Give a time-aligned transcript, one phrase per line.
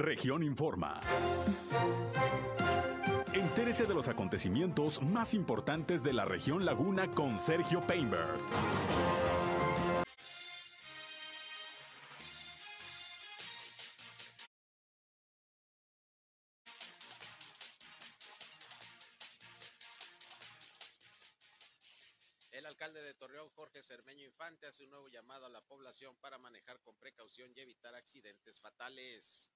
[0.00, 0.98] Región Informa.
[3.34, 8.38] Entérese de los acontecimientos más importantes de la región Laguna con Sergio Painberg.
[22.52, 26.38] El alcalde de Torreón, Jorge Cermeño Infante, hace un nuevo llamado a la población para
[26.38, 29.50] manejar con precaución y evitar accidentes fatales.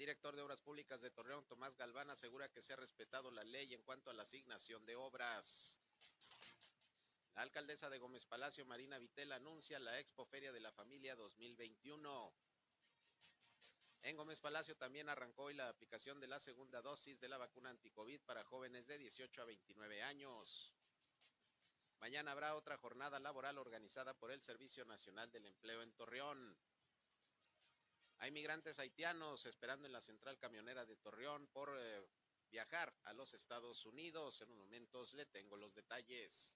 [0.00, 3.74] Director de Obras Públicas de Torreón, Tomás Galván, asegura que se ha respetado la ley
[3.74, 5.78] en cuanto a la asignación de obras.
[7.34, 12.32] La alcaldesa de Gómez Palacio, Marina Vitela, anuncia la Expo Feria de la Familia 2021.
[14.00, 17.68] En Gómez Palacio también arrancó hoy la aplicación de la segunda dosis de la vacuna
[17.68, 20.72] anticovid para jóvenes de 18 a 29 años.
[21.98, 26.56] Mañana habrá otra jornada laboral organizada por el Servicio Nacional del Empleo en Torreón.
[28.22, 32.06] Hay migrantes haitianos esperando en la central camionera de Torreón por eh,
[32.50, 34.42] viajar a los Estados Unidos.
[34.42, 36.54] En unos momentos le tengo los detalles.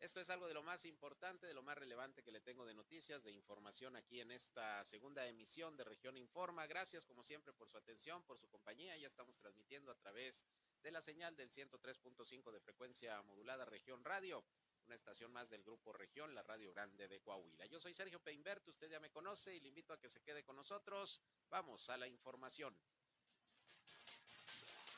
[0.00, 2.74] Esto es algo de lo más importante, de lo más relevante que le tengo de
[2.74, 6.66] noticias, de información aquí en esta segunda emisión de Región Informa.
[6.66, 8.96] Gracias como siempre por su atención, por su compañía.
[8.96, 10.44] Ya estamos transmitiendo a través
[10.82, 14.44] de la señal del 103.5 de frecuencia modulada Región Radio
[14.86, 17.66] una estación más del Grupo Región, la Radio Grande de Coahuila.
[17.66, 20.44] Yo soy Sergio Peinbert, usted ya me conoce y le invito a que se quede
[20.44, 21.20] con nosotros.
[21.50, 22.76] Vamos a la información.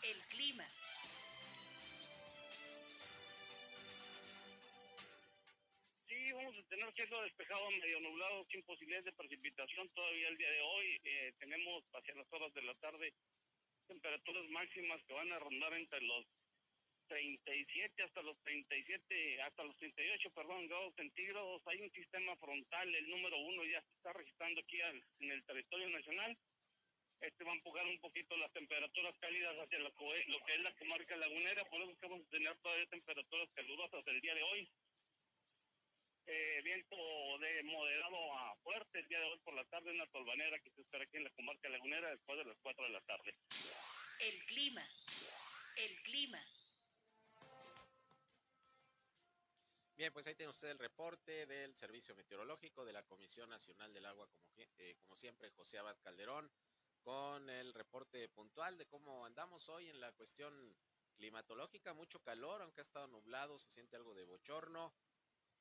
[0.03, 0.69] El clima.
[6.07, 10.51] Sí, vamos a tener cielo despejado, medio nublado, sin posibilidades de precipitación todavía el día
[10.51, 11.01] de hoy.
[11.03, 13.15] Eh, tenemos hacia las horas de la tarde
[13.87, 16.27] temperaturas máximas que van a rondar entre los
[17.09, 21.63] 37 hasta los 37, hasta los 38, perdón, grados centígrados.
[21.67, 25.89] Hay un sistema frontal, el número uno ya se está registrando aquí en el territorio
[25.89, 26.39] nacional.
[27.21, 31.17] Este va a empujar un poquito las temperaturas cálidas hacia lo que, es la comarca
[31.17, 34.71] lagunera, por eso que vamos a tener todavía temperaturas calurosas el día de hoy.
[36.27, 36.97] Eh, viento
[37.41, 40.83] de moderado a fuerte el día de hoy por la tarde, una tolvanera que se
[40.83, 43.35] espera aquí en la comarca lagunera después de las 4 de la tarde.
[44.21, 44.87] El clima,
[45.77, 46.45] el clima.
[49.99, 54.07] Bien, pues ahí tiene usted el reporte del Servicio Meteorológico de la Comisión Nacional del
[54.07, 56.49] Agua, como, eh, como siempre, José Abad Calderón,
[57.03, 60.55] con el reporte puntual de cómo andamos hoy en la cuestión
[61.17, 61.95] climatológica.
[61.95, 64.95] Mucho calor, aunque ha estado nublado, se siente algo de bochorno.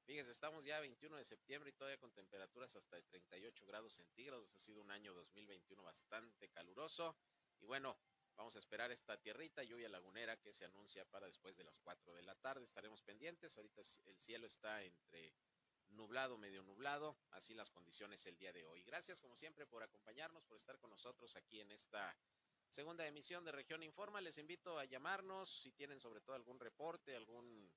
[0.05, 4.53] Fíjense, estamos ya 21 de septiembre y todavía con temperaturas hasta de 38 grados centígrados.
[4.53, 7.17] Ha sido un año 2021 bastante caluroso.
[7.59, 7.97] Y bueno,
[8.37, 12.13] Vamos a esperar esta tierrita, lluvia lagunera que se anuncia para después de las 4
[12.13, 12.63] de la tarde.
[12.63, 13.57] Estaremos pendientes.
[13.57, 15.33] Ahorita el cielo está entre
[15.89, 17.17] nublado, medio nublado.
[17.31, 18.83] Así las condiciones el día de hoy.
[18.83, 22.15] Gracias como siempre por acompañarnos, por estar con nosotros aquí en esta
[22.69, 24.21] segunda emisión de Región Informa.
[24.21, 27.71] Les invito a llamarnos si tienen sobre todo algún reporte, algún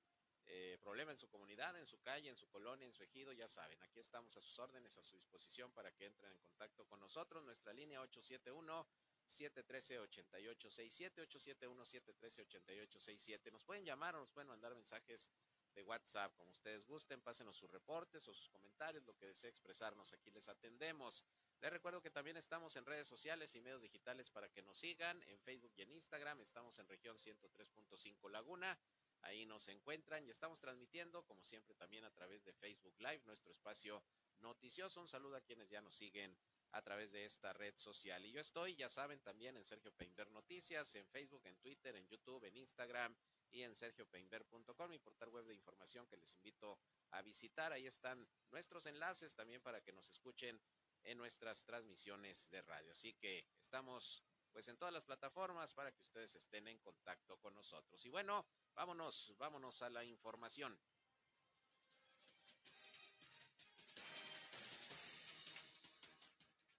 [0.45, 3.47] eh, problema en su comunidad, en su calle, en su colonia, en su ejido, ya
[3.47, 6.99] saben, aquí estamos a sus órdenes, a su disposición para que entren en contacto con
[6.99, 7.43] nosotros.
[7.43, 8.85] Nuestra línea 871
[9.31, 13.51] 713-8867, 871-713-8867.
[13.51, 15.29] Nos pueden llamar o nos pueden mandar mensajes
[15.73, 20.13] de WhatsApp, como ustedes gusten, pásenos sus reportes o sus comentarios, lo que desee expresarnos,
[20.13, 21.23] aquí les atendemos.
[21.61, 25.21] Les recuerdo que también estamos en redes sociales y medios digitales para que nos sigan,
[25.23, 28.77] en Facebook y en Instagram, estamos en región 103.5 Laguna,
[29.21, 33.51] ahí nos encuentran y estamos transmitiendo, como siempre, también a través de Facebook Live, nuestro
[33.51, 34.03] espacio
[34.39, 34.99] noticioso.
[34.99, 36.35] Un saludo a quienes ya nos siguen
[36.71, 38.23] a través de esta red social.
[38.25, 42.07] Y yo estoy, ya saben, también en Sergio Peinber Noticias, en Facebook, en Twitter, en
[42.07, 43.15] YouTube, en Instagram
[43.49, 46.79] y en sergiopeinber.com, mi portal web de información que les invito
[47.11, 47.73] a visitar.
[47.73, 50.61] Ahí están nuestros enlaces también para que nos escuchen
[51.03, 52.91] en nuestras transmisiones de radio.
[52.91, 57.53] Así que estamos pues en todas las plataformas para que ustedes estén en contacto con
[57.53, 58.03] nosotros.
[58.05, 58.45] Y bueno,
[58.75, 60.77] vámonos, vámonos a la información.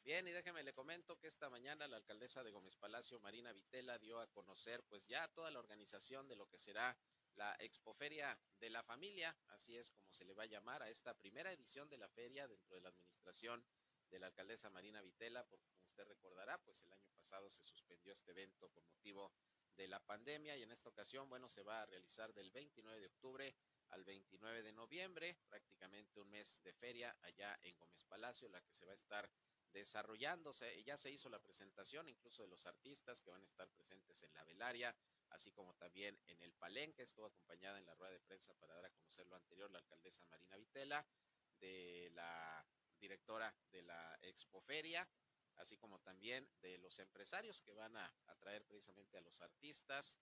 [0.04, 3.98] Bien, y déjeme le comento que esta mañana la alcaldesa de Gómez Palacio, Marina Vitela,
[3.98, 6.98] dio a conocer pues ya toda la organización de lo que será
[7.36, 11.14] la Expoferia de la Familia, así es como se le va a llamar a esta
[11.14, 13.64] primera edición de la feria dentro de la administración
[14.10, 18.12] de la alcaldesa Marina Vitela, porque como usted recordará, pues el año pasado se suspendió
[18.12, 19.32] este evento por motivo
[19.76, 23.06] de la pandemia y en esta ocasión, bueno, se va a realizar del 29 de
[23.06, 23.54] octubre
[23.90, 28.74] al 29 de noviembre, prácticamente un mes de feria allá en Gómez Palacio, la que
[28.74, 29.30] se va a estar
[29.72, 30.82] desarrollándose.
[30.84, 34.34] Ya se hizo la presentación incluso de los artistas que van a estar presentes en
[34.34, 34.94] la velaria,
[35.30, 37.02] así como también en el palenque.
[37.02, 40.24] Estuvo acompañada en la rueda de prensa para dar a conocer lo anterior la alcaldesa
[40.26, 41.06] Marina Vitela
[41.60, 42.66] de la
[42.98, 45.08] directora de la Expoferia,
[45.56, 50.18] así como también de los empresarios que van a atraer precisamente a los artistas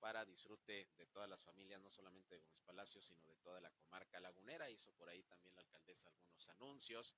[0.00, 3.70] para disfrute de todas las familias, no solamente de Gómez Palacio, sino de toda la
[3.70, 4.68] comarca lagunera.
[4.68, 7.14] Hizo por ahí también la alcaldesa algunos anuncios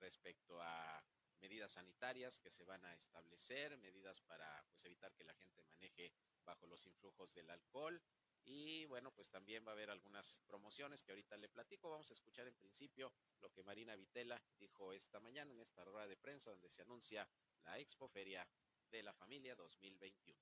[0.00, 1.04] respecto a
[1.40, 6.12] medidas sanitarias que se van a establecer, medidas para pues evitar que la gente maneje
[6.44, 8.02] bajo los influjos del alcohol
[8.44, 11.90] y bueno, pues también va a haber algunas promociones que ahorita le platico.
[11.90, 16.06] Vamos a escuchar en principio lo que Marina Vitela dijo esta mañana en esta rueda
[16.06, 17.28] de prensa donde se anuncia
[17.64, 18.48] la Expoferia
[18.90, 20.40] de la Familia 2021.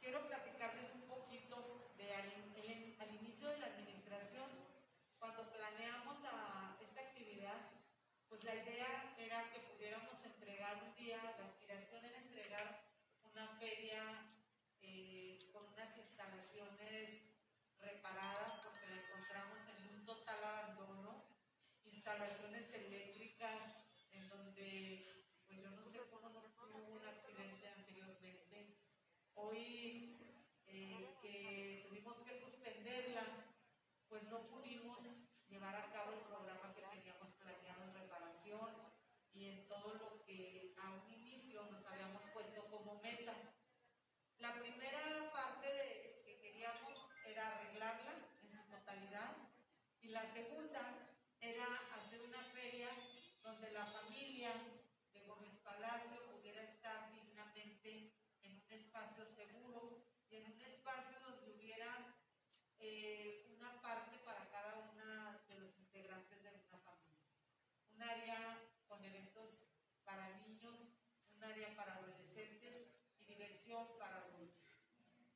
[0.00, 4.48] Quiero platicarles un poquito de al, al inicio de la administración,
[5.18, 7.73] cuando planeamos la, esta actividad,
[8.34, 12.82] pues la idea era que pudiéramos entregar un día, la aspiración era entregar
[13.22, 14.02] una feria
[14.82, 17.20] eh, con unas instalaciones
[17.78, 21.24] reparadas porque la encontramos en un total abandono,
[21.84, 23.76] instalaciones eléctricas
[24.10, 28.80] en donde, pues yo no sé cómo no hubo un accidente anteriormente.
[29.34, 30.18] Hoy
[30.66, 33.46] eh, que tuvimos que suspenderla,
[34.08, 38.70] pues no pudimos llevar a cabo el programa que teníamos planeado en reparación
[39.32, 43.34] y en todo lo que a un inicio nos habíamos puesto como meta.
[44.38, 46.24] La primera parte de
[47.26, 49.36] era arreglarla en su totalidad
[50.00, 50.80] y la segunda
[51.38, 51.66] era
[51.96, 52.88] hacer una feria
[53.42, 54.52] donde la familia
[55.12, 61.52] de Gómez Palacio pudiera estar dignamente en un espacio seguro y en un espacio donde
[61.52, 62.16] hubiera
[62.78, 67.20] eh, una parte para cada una de los integrantes de una familia.
[67.92, 69.64] Un área con eventos
[70.04, 70.78] para niños,
[71.72, 72.86] para adolescentes
[73.20, 74.76] y diversión para adultos.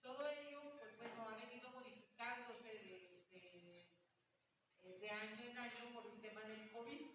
[0.02, 0.60] Todo ello
[0.98, 7.06] bueno, ha venido modificándose de, de, de, año en año por el tema del COVID.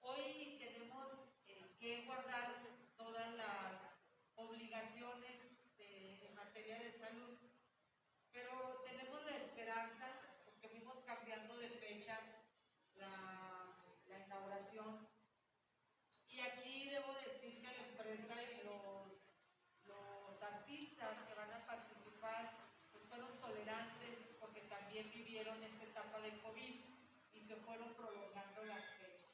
[0.00, 1.12] Hoy tenemos
[1.46, 2.56] eh, que guardar
[2.96, 3.72] todas las
[4.34, 5.38] obligaciones
[5.78, 7.38] de, en materia de salud,
[8.32, 10.06] pero tenemos la esperanza,
[10.44, 12.20] porque fuimos cambiando de fechas
[12.96, 13.76] la,
[14.08, 15.08] la inauguración,
[16.30, 19.12] y aquí debo decir que la empresa y los,
[19.84, 22.52] los artistas que van a participar
[22.92, 26.80] pues fueron tolerantes porque también vivieron esta etapa de COVID
[27.34, 29.28] y se fueron prolongando las fechas.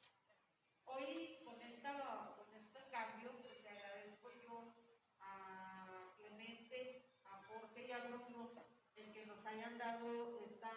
[0.96, 1.92] Hoy con, esta,
[2.38, 4.72] con este cambio, pues le agradezco yo
[5.20, 10.72] a Clemente, a Jorge y a Bruno el que nos hayan dado esta,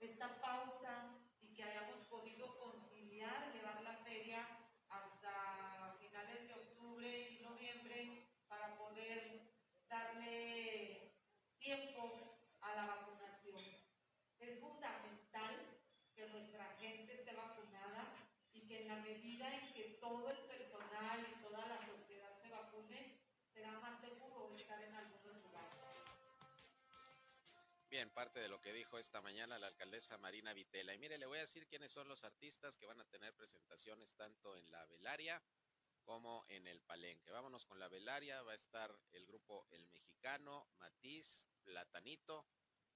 [0.00, 4.40] esta pausa y que hayamos podido conciliar, llevar la feria
[4.88, 9.52] hasta finales de octubre y noviembre para poder
[9.86, 11.12] darle
[11.58, 13.62] tiempo a la vacunación.
[14.38, 15.82] Es fundamental
[16.14, 21.26] que nuestra gente esté vacunada y que en la medida en que todo el personal
[21.28, 23.18] y toda la sociedad se vacune,
[23.52, 25.76] será más seguro estar en algunos lugares.
[27.90, 30.94] Bien, parte de lo que dijo esta mañana la alcaldesa Marina Vitela.
[30.94, 34.14] Y mire, le voy a decir quiénes son los artistas que van a tener presentaciones
[34.14, 35.42] tanto en la velaria
[36.04, 37.32] como en el palenque.
[37.32, 42.46] Vámonos con la velaria, va a estar el grupo El Mexicano, Matiz, Platanito,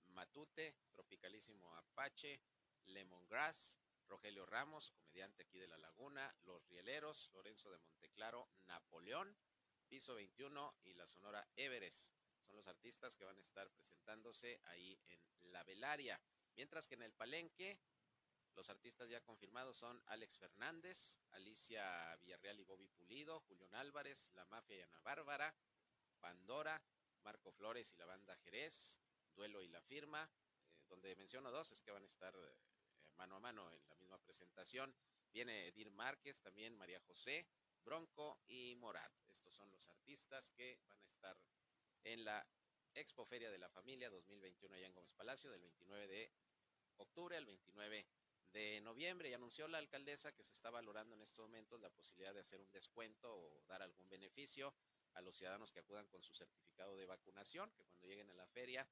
[0.09, 2.41] Matute, Tropicalísimo Apache,
[2.85, 3.79] Lemongrass,
[4.11, 9.37] Rogelio Ramos, comediante aquí de La Laguna, Los Rieleros, Lorenzo de Monteclaro, Napoleón,
[9.89, 12.13] Piso 21 y la Sonora Everest.
[12.45, 16.21] Son los artistas que van a estar presentándose ahí en La Velaria.
[16.57, 17.79] Mientras que en el Palenque,
[18.57, 24.45] los artistas ya confirmados son Alex Fernández, Alicia Villarreal y Bobby Pulido, Julián Álvarez, La
[24.47, 25.55] Mafia y Ana Bárbara,
[26.19, 26.83] Pandora,
[27.23, 29.01] Marco Flores y la banda Jerez,
[29.37, 30.29] Duelo y la Firma,
[30.65, 32.59] eh, donde menciono dos, es que van a estar eh,
[33.17, 34.95] mano a mano en la presentación.
[35.33, 37.47] Viene Edir Márquez, también María José,
[37.85, 39.13] Bronco y Morat.
[39.29, 41.39] Estos son los artistas que van a estar
[42.05, 42.47] en la
[42.95, 46.33] Expo Feria de la Familia 2021 allá en Gómez Palacio del 29 de
[46.97, 48.07] octubre al 29
[48.53, 52.35] de noviembre y anunció la alcaldesa que se está valorando en estos momentos la posibilidad
[52.35, 54.75] de hacer un descuento o dar algún beneficio
[55.15, 58.47] a los ciudadanos que acudan con su certificado de vacunación, que cuando lleguen a la
[58.47, 58.87] feria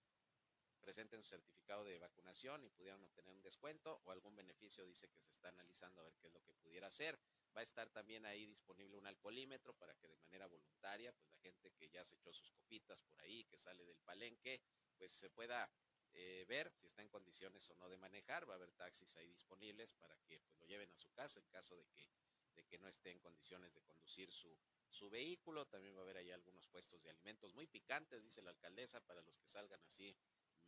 [0.88, 5.20] presenten su certificado de vacunación y pudieran obtener un descuento o algún beneficio, dice que
[5.20, 7.18] se está analizando a ver qué es lo que pudiera hacer.
[7.54, 11.36] Va a estar también ahí disponible un alcoholímetro para que de manera voluntaria, pues la
[11.40, 14.62] gente que ya se echó sus copitas por ahí, que sale del palenque,
[14.96, 15.70] pues se pueda
[16.14, 18.48] eh, ver si está en condiciones o no de manejar.
[18.48, 21.48] Va a haber taxis ahí disponibles para que pues, lo lleven a su casa en
[21.48, 22.08] caso de que,
[22.54, 25.66] de que no esté en condiciones de conducir su, su vehículo.
[25.66, 29.20] También va a haber ahí algunos puestos de alimentos muy picantes, dice la alcaldesa, para
[29.20, 30.16] los que salgan así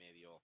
[0.00, 0.42] medio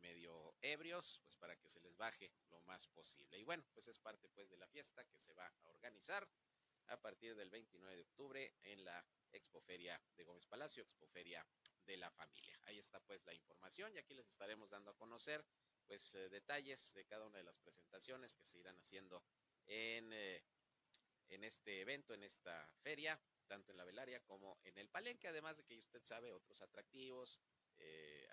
[0.00, 3.38] medio ebrios, pues para que se les baje lo más posible.
[3.38, 6.28] Y bueno, pues es parte pues de la fiesta que se va a organizar
[6.86, 11.46] a partir del 29 de octubre en la Expoferia de Gómez Palacio, Expoferia
[11.84, 12.58] de la familia.
[12.64, 15.44] Ahí está pues la información y aquí les estaremos dando a conocer
[15.86, 19.22] pues eh, detalles de cada una de las presentaciones que se irán haciendo
[19.66, 20.42] en, eh,
[21.28, 25.56] en este evento, en esta feria, tanto en la velaria como en el palenque, además
[25.56, 27.40] de que usted sabe otros atractivos,
[27.78, 28.26] eh,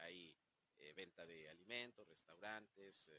[0.93, 3.11] venta de alimentos, restaurantes,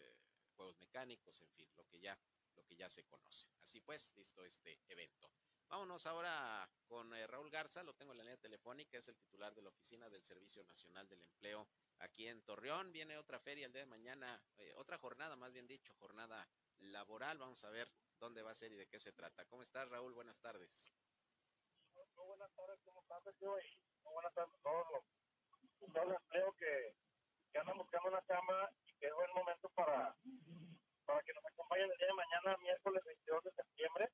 [0.55, 2.19] juegos mecánicos, en fin, lo que ya
[2.57, 3.49] lo que ya se conoce.
[3.63, 5.31] Así pues, listo este evento.
[5.69, 9.55] Vámonos ahora con eh, Raúl Garza, lo tengo en la línea telefónica, es el titular
[9.55, 11.67] de la Oficina del Servicio Nacional del Empleo
[11.99, 12.93] aquí en Torreón.
[12.93, 17.39] Viene otra feria el día de mañana, eh, otra jornada, más bien dicho, jornada laboral.
[17.39, 19.45] Vamos a ver dónde va a ser y de qué se trata.
[19.47, 20.15] ¿Cómo estás, Raúl?
[20.15, 20.93] Buenas tardes.
[22.15, 26.95] Muy buenas tardes, ¿cómo estás, Muy buenas tardes a todos los, que,
[27.53, 30.15] que andan buscando una cama y que es buen momento para,
[31.05, 34.09] para que nos acompañen el día de mañana, miércoles 22 de septiembre.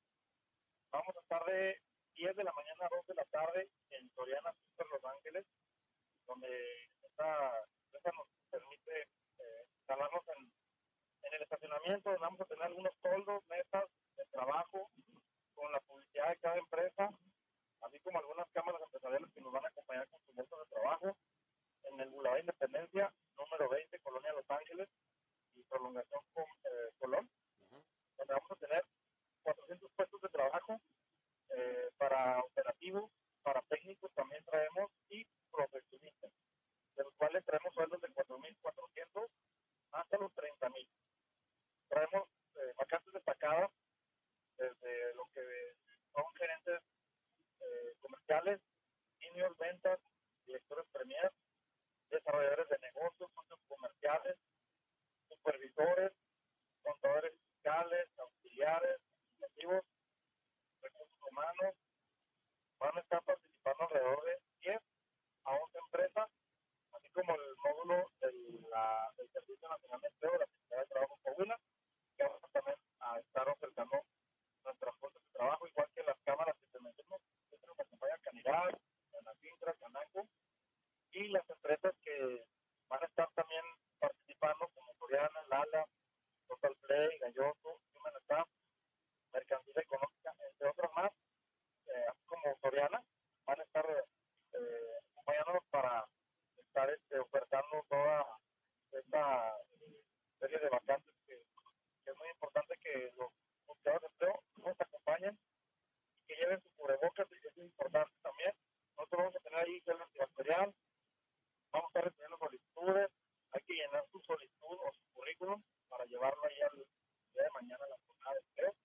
[0.91, 1.81] Vamos a estar de
[2.15, 5.45] 10 de la mañana a 2 de la tarde en Soriana Super Los Ángeles,
[6.27, 10.53] donde esta empresa nos permite eh, instalarnos en,
[11.23, 13.85] en, el estacionamiento, donde vamos a tener algunos toldos, mesas
[14.15, 14.91] de trabajo,
[15.55, 17.09] con la publicidad de cada empresa,
[17.81, 21.17] así como algunas cámaras empresariales que nos van a acompañar con su bolsa de trabajo
[21.83, 24.89] en el Boulevard Independencia, número 20, Colonia Los Ángeles,
[25.55, 27.29] y prolongación con eh, Colón,
[28.17, 28.83] donde vamos a tener
[29.43, 30.79] 400 puestos de trabajo
[31.49, 33.11] eh, para operativos,
[33.43, 36.31] para técnicos también traemos y profesionistas,
[36.95, 39.27] de los cuales traemos sueldos de 4.400
[39.91, 40.87] hasta los 30.000.
[41.89, 43.69] Traemos eh, vacantes destacadas
[44.57, 45.41] desde lo que
[46.13, 46.81] son gerentes
[47.59, 48.61] eh, comerciales,
[49.19, 49.99] senior ventas,
[50.45, 51.31] directores premier,
[52.13, 54.37] desarrolladores de negocios, socios comerciales,
[55.27, 56.11] supervisores,
[56.83, 58.99] contadores fiscales, auxiliares,
[60.81, 61.75] recursos humanos,
[62.79, 64.81] van a estar participando alrededor de 10
[65.45, 66.29] a 11 empresas,
[66.93, 68.43] así como el módulo del,
[69.31, 71.59] Servicio Nacional de Empleo de la Secretaría de Trabajo Coahuila,
[72.17, 74.05] que vamos también a estar ofertando
[74.63, 77.17] nuestras fuentes de trabajo, igual que las cámaras que te menciono,
[77.49, 78.79] que nos acompaña Canidad,
[79.11, 80.27] Canacintra, Canaco,
[81.13, 82.45] y las empresas que
[82.89, 83.63] van a estar también
[83.99, 85.85] participando, como Soriana, Lala,
[86.47, 88.47] Total Play, Galloso, Human Staff,
[89.31, 91.11] mercancía económica, entre otros más,
[91.87, 93.03] eh, como Soriana,
[93.45, 93.85] van a estar
[94.53, 96.05] eh, acompañándonos para
[96.57, 98.25] estar este, ofertando toda
[98.91, 99.57] esta
[100.39, 103.31] serie de vacantes que, es muy importante que los
[103.65, 105.39] buscadores de empleo nos acompañen
[106.17, 108.53] y que lleven su cubrebocas, y es importante también.
[108.97, 110.73] Nosotros vamos a tener ahí el antibacterial,
[111.71, 113.09] vamos a estar recibiendo solicitudes,
[113.51, 117.83] hay que llenar su solicitud o su currículum para llevarlo ahí al día de mañana
[117.85, 118.75] a la jornada de empleo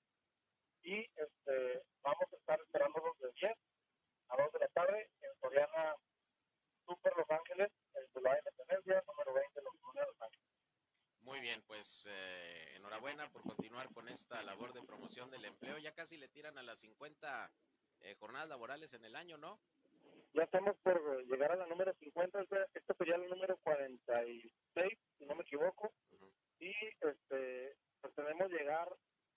[0.82, 3.52] y este, vamos a estar esperándolos de 10
[4.28, 5.96] a 2 de la tarde en Soriana
[6.86, 10.48] Super Los Ángeles, en la Independencia, número 20, Los Los Ángeles.
[11.20, 11.62] Muy bien,
[11.98, 15.78] pues eh, enhorabuena por continuar con esta labor de promoción del empleo.
[15.78, 17.50] Ya casi le tiran a las 50
[18.02, 19.58] eh, jornadas laborales en el año, ¿no?
[20.32, 22.40] Ya estamos por llegar a la número 50,
[22.74, 25.92] esta sería la número 46, si no me equivoco.
[26.60, 28.88] Y este, pues tenemos llegar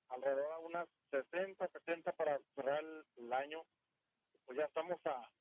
[0.10, 2.84] alrededor a unas 60, 70 para cerrar
[3.16, 3.64] el, año.
[4.46, 5.32] Pues ya estamos a,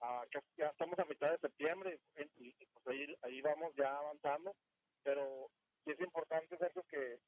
[0.00, 0.24] a,
[0.58, 1.98] ya estamos a mitad de septiembre
[2.36, 4.54] y, pues ahí, ahí vamos ya avanzando,
[5.02, 5.48] pero
[5.88, 7.18] sí es importante Sergio que,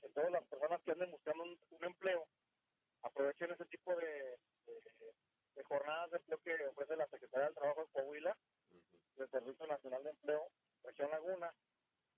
[0.00, 2.26] que todas las personas que anden buscando un, empleo
[3.02, 4.38] aprovechen ese tipo de,
[6.04, 8.36] de, de empleo que ofrece la Secretaría del Trabajo de Coahuila,
[9.16, 10.48] del Servicio Nacional de Empleo,
[10.82, 11.54] Región Laguna,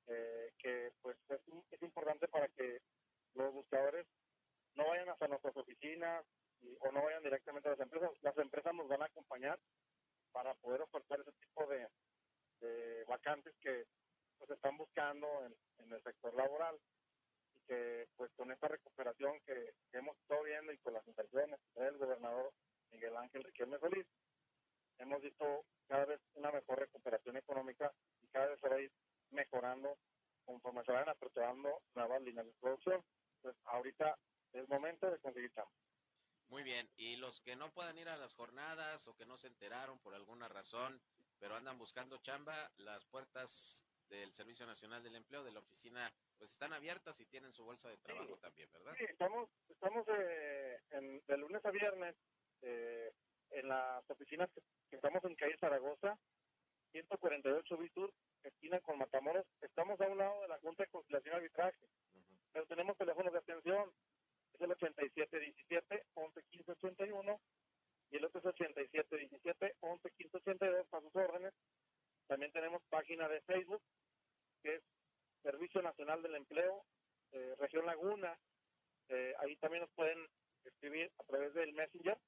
[0.06, 1.40] eh, que pues es,
[1.70, 2.80] es importante para que
[3.34, 4.06] los buscadores
[4.74, 6.24] no vayan hasta nuestras oficinas
[6.80, 8.10] o no vayan directamente a las empresas.
[8.22, 9.58] Las empresas nos van a acompañar
[10.32, 11.88] para poder ofertar ese tipo de,
[13.06, 13.86] vacantes que
[14.38, 15.26] pues están buscando
[15.78, 16.78] en, el sector laboral
[17.54, 21.96] y que pues con esta recuperación que, hemos estado viendo y con las inversiones del
[21.96, 22.52] gobernador
[22.90, 24.06] Miguel Ángel Riquelme Feliz,
[24.98, 28.92] hemos visto cada vez una mejor recuperación económica y cada vez se va a ir
[29.30, 29.98] mejorando
[30.44, 33.04] conforme se vayan aperturando nuevas líneas de producción.
[33.42, 34.16] Pues ahorita
[34.52, 35.70] es momento de conseguir chamba.
[36.48, 39.48] Muy bien, y los que no puedan ir a las jornadas o que no se
[39.48, 41.02] enteraron por alguna razón,
[41.40, 46.52] pero andan buscando chamba, las puertas del Servicio Nacional del Empleo, de la oficina, pues
[46.52, 48.94] están abiertas y tienen su bolsa de trabajo también, ¿verdad?
[48.96, 50.80] Sí, estamos, estamos eh,
[51.26, 52.14] de lunes a viernes
[52.66, 53.12] eh,
[53.50, 56.18] en las oficinas que, estamos en calle Zaragoza,
[56.90, 59.46] 148 Bisur, esquina con Matamoros.
[59.60, 61.86] Estamos a un lado de la Junta de Conciliación y Arbitraje,
[62.52, 63.92] pero tenemos teléfonos de atención.
[64.52, 67.38] Es el 8717-111581
[68.10, 71.54] y el otro es 8717-111582 para sus órdenes.
[72.26, 73.84] También tenemos página de Facebook,
[74.62, 74.82] que es
[75.42, 76.84] Servicio Nacional del Empleo,
[77.30, 78.36] eh, Región Laguna.
[79.08, 80.26] Eh, ahí también nos pueden
[80.64, 82.18] escribir a través del Messenger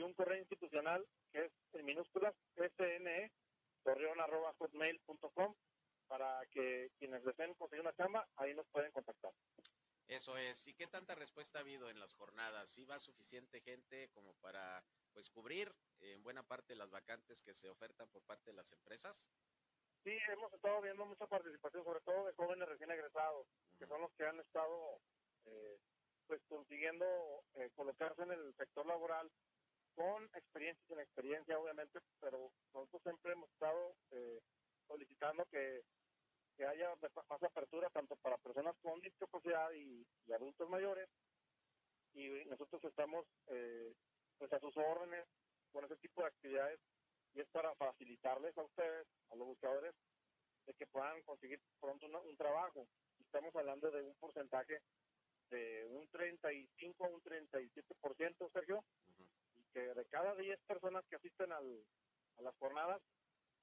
[0.00, 3.30] y un correo institucional que es en minúsculas SNE
[3.84, 5.54] torreón.hotmail.com
[6.08, 9.32] para que quienes deseen conseguir una chamba, ahí nos pueden contactar.
[10.08, 10.66] Eso es.
[10.66, 12.70] ¿Y qué tanta respuesta ha habido en las jornadas?
[12.70, 17.68] ¿Sí va suficiente gente como para pues cubrir en buena parte las vacantes que se
[17.68, 19.28] ofertan por parte de las empresas?
[20.02, 23.46] Sí, hemos estado viendo mucha participación, sobre todo de jóvenes recién egresados,
[23.78, 24.98] que son los que han estado
[25.44, 25.78] eh,
[26.26, 27.04] pues consiguiendo
[27.54, 29.30] eh, colocarse en el sector laboral
[29.94, 34.40] con experiencia y sin experiencia, obviamente, pero nosotros siempre hemos estado eh,
[34.86, 35.82] solicitando que,
[36.56, 36.94] que, haya
[37.28, 41.08] más apertura tanto para personas con discapacidad y, adultos mayores,
[42.12, 43.92] y nosotros estamos eh,
[44.38, 45.26] pues a sus órdenes
[45.72, 46.80] con ese tipo de actividades
[47.34, 49.94] y es para facilitarles a ustedes, a los buscadores,
[50.66, 52.86] de que puedan conseguir pronto un trabajo.
[53.20, 54.82] Estamos hablando de un porcentaje
[55.50, 58.84] de un 35 a un 37%, Sergio,
[59.72, 61.84] que de cada 10 personas que asisten al,
[62.38, 63.00] a las jornadas,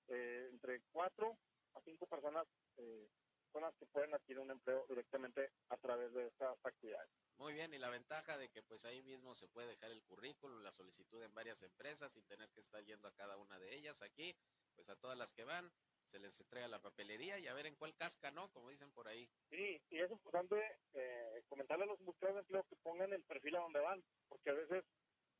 [0.08, 1.38] eh, entre 4
[1.74, 2.48] a 5 personas
[2.78, 3.08] eh,
[3.52, 7.10] son las que pueden adquirir un empleo directamente a través de estas actividades.
[7.38, 10.64] Muy bien, y la ventaja de que pues ahí mismo se puede dejar el currículum,
[10.64, 14.02] la solicitud en varias empresas sin tener que estar yendo a cada una de ellas
[14.02, 14.36] aquí,
[14.76, 15.72] pues a todas las que van,
[16.06, 18.50] se les entrega la papelería y a ver en cuál casca, ¿no?
[18.52, 19.30] Como dicen por ahí.
[19.50, 20.56] Sí, y es importante
[20.94, 24.50] eh, comentarle a los buscadores de empleo que pongan el perfil a donde van, porque
[24.50, 24.86] a veces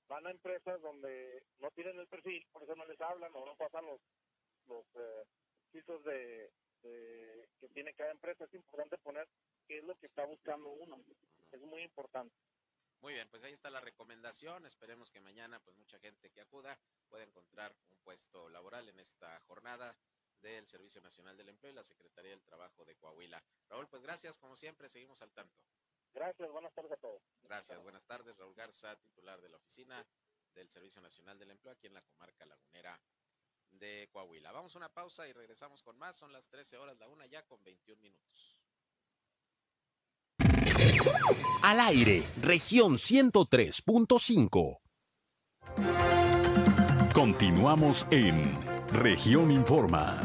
[0.08, 3.56] van a empresas donde no tienen el perfil, por eso no les hablan o no
[3.56, 4.02] pasan los
[4.68, 5.26] los eh,
[6.04, 8.46] de, que tiene cada empresa.
[8.46, 9.28] Es importante poner
[9.68, 11.02] qué es lo que está buscando uno.
[11.52, 12.36] Es muy importante.
[13.02, 14.66] Muy bien, pues ahí está la recomendación.
[14.66, 19.40] Esperemos que mañana, pues mucha gente que acuda pueda encontrar un puesto laboral en esta
[19.42, 19.96] jornada
[20.42, 23.44] del Servicio Nacional del Empleo y la Secretaría del Trabajo de Coahuila.
[23.70, 25.56] Raúl, pues gracias, como siempre, seguimos al tanto.
[26.18, 27.22] Gracias, buenas tardes a todos.
[27.44, 28.36] Gracias, buenas tardes.
[28.38, 30.04] Raúl Garza, titular de la oficina
[30.56, 33.00] del Servicio Nacional del Empleo aquí en la comarca lagunera
[33.70, 34.52] de Coahuila.
[34.52, 36.16] Vamos a una pausa y regresamos con más.
[36.16, 38.60] Son las 13 horas, la una ya con 21 minutos.
[41.62, 44.80] Al aire, región 103.5.
[47.14, 48.42] Continuamos en
[48.92, 50.20] región Informa.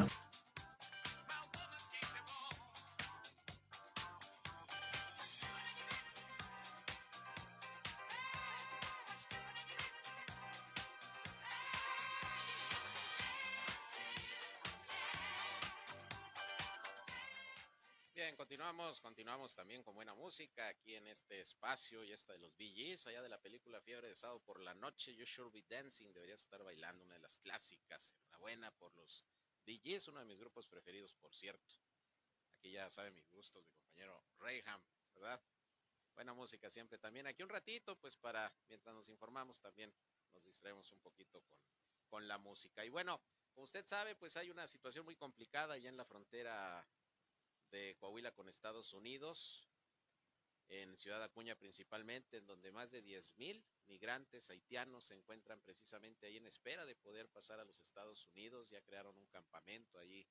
[19.57, 23.29] También con buena música aquí en este espacio y esta de los BGs, allá de
[23.29, 27.03] la película Fiebre de Sábado por la Noche, You Should Be Dancing, deberías estar bailando
[27.03, 29.25] una de las clásicas, enhorabuena por los
[29.67, 31.75] BGs, uno de mis grupos preferidos, por cierto.
[32.59, 34.81] Aquí ya sabe mis gustos, mi compañero Rayham,
[35.15, 35.43] ¿verdad?
[36.15, 37.27] Buena música siempre también.
[37.27, 39.93] Aquí un ratito, pues para, mientras nos informamos, también
[40.33, 41.59] nos distraemos un poquito con,
[42.09, 42.85] con la música.
[42.85, 43.21] Y bueno,
[43.53, 46.87] como usted sabe, pues hay una situación muy complicada allá en la frontera
[47.73, 49.67] de Coahuila con Estados Unidos,
[50.69, 56.37] en Ciudad Acuña principalmente, en donde más de 10.000 migrantes haitianos se encuentran precisamente ahí
[56.37, 58.71] en espera de poder pasar a los Estados Unidos.
[58.71, 60.27] Ya crearon un campamento allí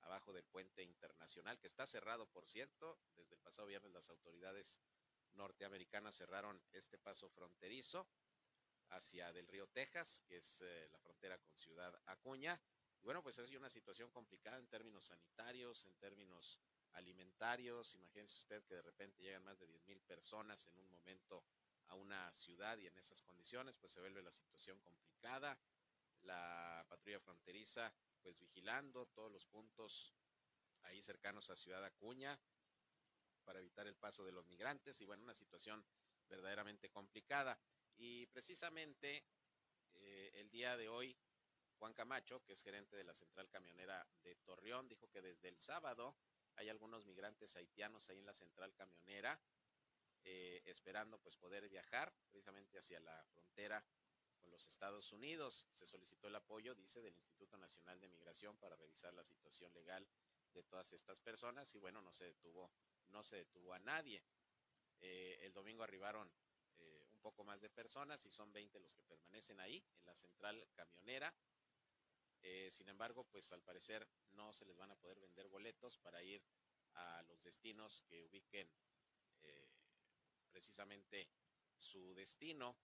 [0.00, 2.98] abajo del puente internacional, que está cerrado, por cierto.
[3.14, 4.80] Desde el pasado viernes las autoridades
[5.34, 8.06] norteamericanas cerraron este paso fronterizo
[8.90, 12.60] hacia del río Texas, que es eh, la frontera con Ciudad Acuña.
[13.00, 16.60] Y bueno, pues es una situación complicada en términos sanitarios, en términos
[16.94, 17.94] alimentarios.
[17.94, 21.44] Imagínense usted que de repente llegan más de 10 mil personas en un momento
[21.88, 25.58] a una ciudad y en esas condiciones, pues se vuelve la situación complicada.
[26.22, 30.14] La patrulla fronteriza, pues vigilando todos los puntos
[30.82, 32.38] ahí cercanos a Ciudad Acuña
[33.44, 35.84] para evitar el paso de los migrantes y bueno, una situación
[36.28, 37.58] verdaderamente complicada.
[37.96, 39.24] Y precisamente
[39.92, 41.16] eh, el día de hoy,
[41.78, 45.58] Juan Camacho, que es gerente de la central camionera de Torreón, dijo que desde el
[45.58, 46.16] sábado
[46.56, 49.40] hay algunos migrantes haitianos ahí en la central camionera,
[50.22, 53.84] eh, esperando pues poder viajar precisamente hacia la frontera
[54.40, 55.66] con los Estados Unidos.
[55.72, 60.06] Se solicitó el apoyo, dice, del Instituto Nacional de Migración para revisar la situación legal
[60.52, 62.70] de todas estas personas y bueno, no se detuvo,
[63.08, 64.22] no se detuvo a nadie.
[65.00, 66.30] Eh, el domingo arribaron
[66.78, 70.14] eh, un poco más de personas y son 20 los que permanecen ahí en la
[70.14, 71.34] central camionera.
[72.68, 76.42] Sin embargo, pues al parecer no se les van a poder vender boletos para ir
[76.94, 78.70] a los destinos que ubiquen
[79.42, 79.68] eh,
[80.50, 81.28] precisamente
[81.76, 82.76] su destino.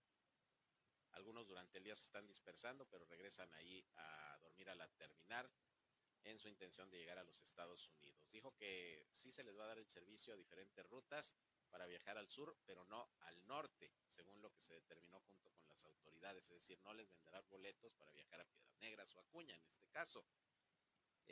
[1.12, 5.50] Algunos durante el día se están dispersando, pero regresan ahí a dormir a la terminal
[6.24, 8.28] en su intención de llegar a los Estados Unidos.
[8.30, 11.34] Dijo que sí se les va a dar el servicio a diferentes rutas
[11.70, 15.68] para viajar al sur, pero no al norte, según lo que se determinó junto con
[15.68, 16.44] las autoridades.
[16.44, 19.86] Es decir, no les venderá boletos para viajar a Piedras Negras o Acuña en este
[19.88, 20.24] caso.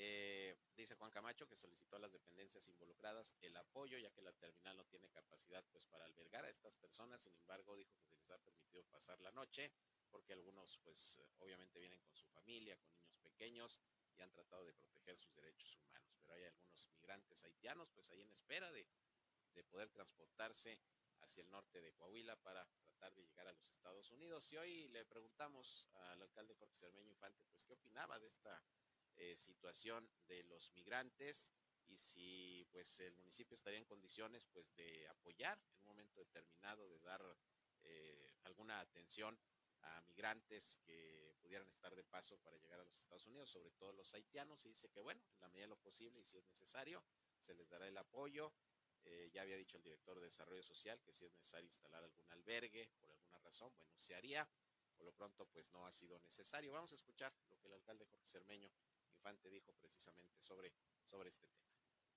[0.00, 4.32] Eh, dice Juan Camacho que solicitó a las dependencias involucradas el apoyo, ya que la
[4.32, 7.20] terminal no tiene capacidad pues para albergar a estas personas.
[7.20, 9.72] Sin embargo, dijo que se les ha permitido pasar la noche,
[10.08, 13.80] porque algunos pues obviamente vienen con su familia, con niños pequeños
[14.14, 16.16] y han tratado de proteger sus derechos humanos.
[16.20, 18.86] Pero hay algunos migrantes haitianos pues ahí en espera de
[19.58, 20.78] de poder transportarse
[21.20, 24.52] hacia el norte de Coahuila para tratar de llegar a los Estados Unidos.
[24.52, 28.62] Y hoy le preguntamos al alcalde Jorge Cermeño Infante, pues, qué opinaba de esta
[29.18, 31.50] eh, situación de los migrantes
[31.86, 36.88] y si, pues, el municipio estaría en condiciones, pues, de apoyar en un momento determinado,
[36.88, 37.22] de dar
[37.84, 39.38] eh, alguna atención
[39.82, 43.92] a migrantes que pudieran estar de paso para llegar a los Estados Unidos, sobre todo
[43.92, 46.46] los haitianos, y dice que, bueno, en la medida de lo posible y si es
[46.46, 47.02] necesario,
[47.38, 48.52] se les dará el apoyo
[49.04, 52.30] eh, ya había dicho el director de Desarrollo Social que si es necesario instalar algún
[52.30, 54.48] albergue por alguna razón, bueno, se haría.
[54.96, 56.72] Por lo pronto, pues no ha sido necesario.
[56.72, 58.68] Vamos a escuchar lo que el alcalde Jorge Cermeño
[59.18, 60.72] Infante dijo precisamente sobre,
[61.04, 61.68] sobre este tema.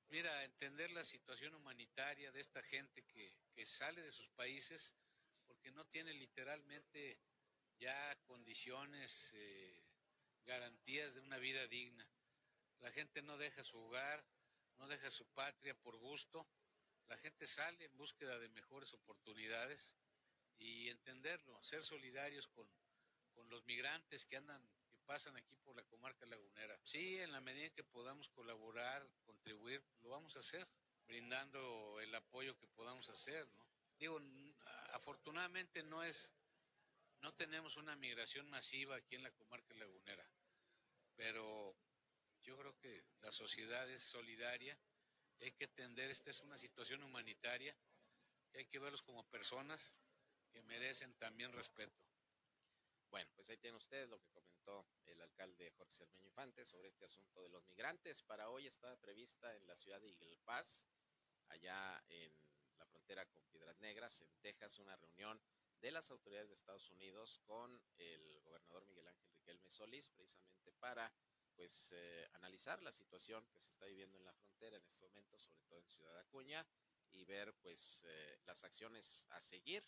[0.10, 4.94] Mira, entender la situación humanitaria de esta gente que, que sale de sus países
[5.48, 7.20] porque no tiene literalmente
[7.80, 9.84] ya condiciones, eh,
[10.46, 12.08] garantías de una vida digna.
[12.80, 14.24] La gente no deja su hogar,
[14.78, 16.48] no deja su patria por gusto,
[17.08, 19.96] la gente sale en búsqueda de mejores oportunidades
[20.58, 22.70] y entenderlo, ser solidarios con,
[23.50, 24.62] los migrantes que andan,
[25.06, 26.80] pasan aquí por la comarca lagunera.
[26.84, 30.68] Sí, en la medida en que podamos colaborar, contribuir, lo vamos a hacer,
[31.08, 33.68] brindando el apoyo que podamos hacer, ¿no?
[34.00, 34.20] Digo,
[34.94, 36.34] afortunadamente no es,
[37.22, 40.28] no tenemos una migración masiva aquí en la comarca lagunera,
[41.16, 41.76] pero
[42.42, 44.78] yo creo que la sociedad es solidaria
[45.42, 47.76] hay que entender, esta es una situación humanitaria,
[48.54, 49.96] hay que verlos como personas
[50.52, 52.00] que merecen también respeto.
[53.10, 54.30] Bueno, pues ahí tienen ustedes lo que
[55.06, 58.22] el alcalde Jorge Cermeño Infante sobre este asunto de los migrantes.
[58.22, 60.86] Para hoy está prevista en la ciudad de Paz,
[61.48, 62.32] allá en
[62.78, 65.42] la frontera con Piedras Negras, en Texas, una reunión
[65.80, 71.12] de las autoridades de Estados Unidos con el gobernador Miguel Ángel Riquelme Solís, precisamente para
[71.56, 75.40] pues eh, analizar la situación que se está viviendo en la frontera en este momento,
[75.40, 76.64] sobre todo en Ciudad Acuña,
[77.10, 79.84] y ver pues eh, las acciones a seguir.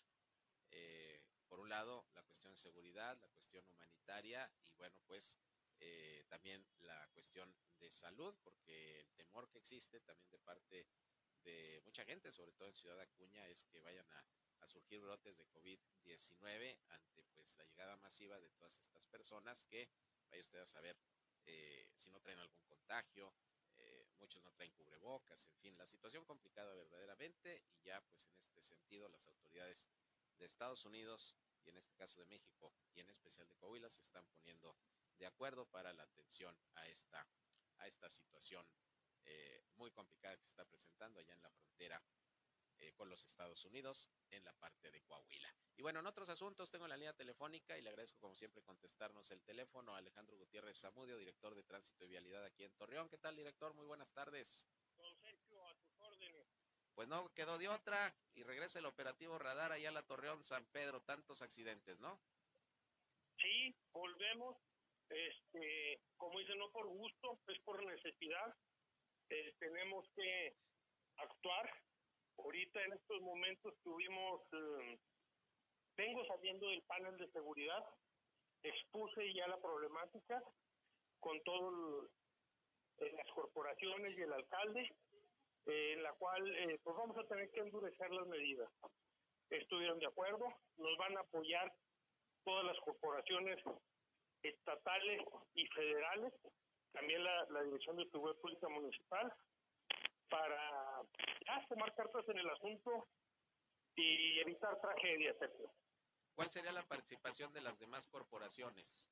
[0.72, 5.36] Eh, por un lado, la cuestión de seguridad, la cuestión humanitaria y bueno, pues
[6.28, 10.86] también la cuestión de salud, porque el temor que existe también de parte
[11.44, 14.24] de mucha gente, sobre todo en Ciudad Acuña, es que vayan a,
[14.60, 19.88] a surgir brotes de COVID-19 ante pues la llegada masiva de todas estas personas que,
[20.30, 20.96] vaya usted a saber,
[21.46, 23.34] eh, si no traen algún contagio,
[23.76, 28.36] eh, muchos no traen cubrebocas, en fin, la situación complicada verdaderamente y ya pues en
[28.38, 29.88] este sentido las autoridades
[30.38, 34.02] de Estados Unidos y en este caso de México y en especial de Coahuila se
[34.02, 34.76] están poniendo
[35.18, 37.26] de acuerdo para la atención a esta,
[37.78, 38.66] a esta situación
[39.24, 42.02] eh, muy complicada que se está presentando allá en la frontera
[42.78, 45.54] eh, con los Estados Unidos en la parte de Coahuila.
[45.76, 49.30] Y bueno, en otros asuntos tengo la línea telefónica y le agradezco como siempre contestarnos
[49.30, 53.08] el teléfono a Alejandro Gutiérrez Zamudio, director de Tránsito y Vialidad aquí en Torreón.
[53.08, 53.74] ¿Qué tal, director?
[53.74, 54.66] Muy buenas tardes.
[54.96, 56.46] Don Sergio, a tus órdenes.
[56.94, 60.64] Pues no quedó de otra y regresa el operativo radar allá a la Torreón San
[60.66, 62.20] Pedro, tantos accidentes, ¿no?
[63.38, 64.56] Sí, volvemos,
[65.08, 68.54] este, como dice, no por gusto, es por necesidad.
[69.30, 70.56] Eh, tenemos que
[71.16, 71.68] actuar
[72.38, 74.98] Ahorita en estos momentos tuvimos, eh,
[75.96, 77.84] vengo saliendo del panel de seguridad,
[78.62, 80.42] expuse ya la problemática
[81.20, 82.10] con todas
[82.98, 84.96] eh, las corporaciones y el alcalde,
[85.66, 86.42] en la cual
[86.82, 88.70] pues vamos a tener que endurecer las medidas.
[89.50, 90.46] Estuvieron de acuerdo,
[90.76, 91.72] nos van a apoyar
[92.44, 93.58] todas las corporaciones
[94.42, 95.22] estatales
[95.54, 96.32] y federales,
[96.92, 99.32] también la, la Dirección de Seguridad Pública Municipal,
[100.28, 101.02] para
[101.46, 103.06] ya tomar cartas en el asunto
[103.96, 105.36] y evitar tragedias.
[106.34, 109.08] ¿Cuál sería la participación de las demás corporaciones?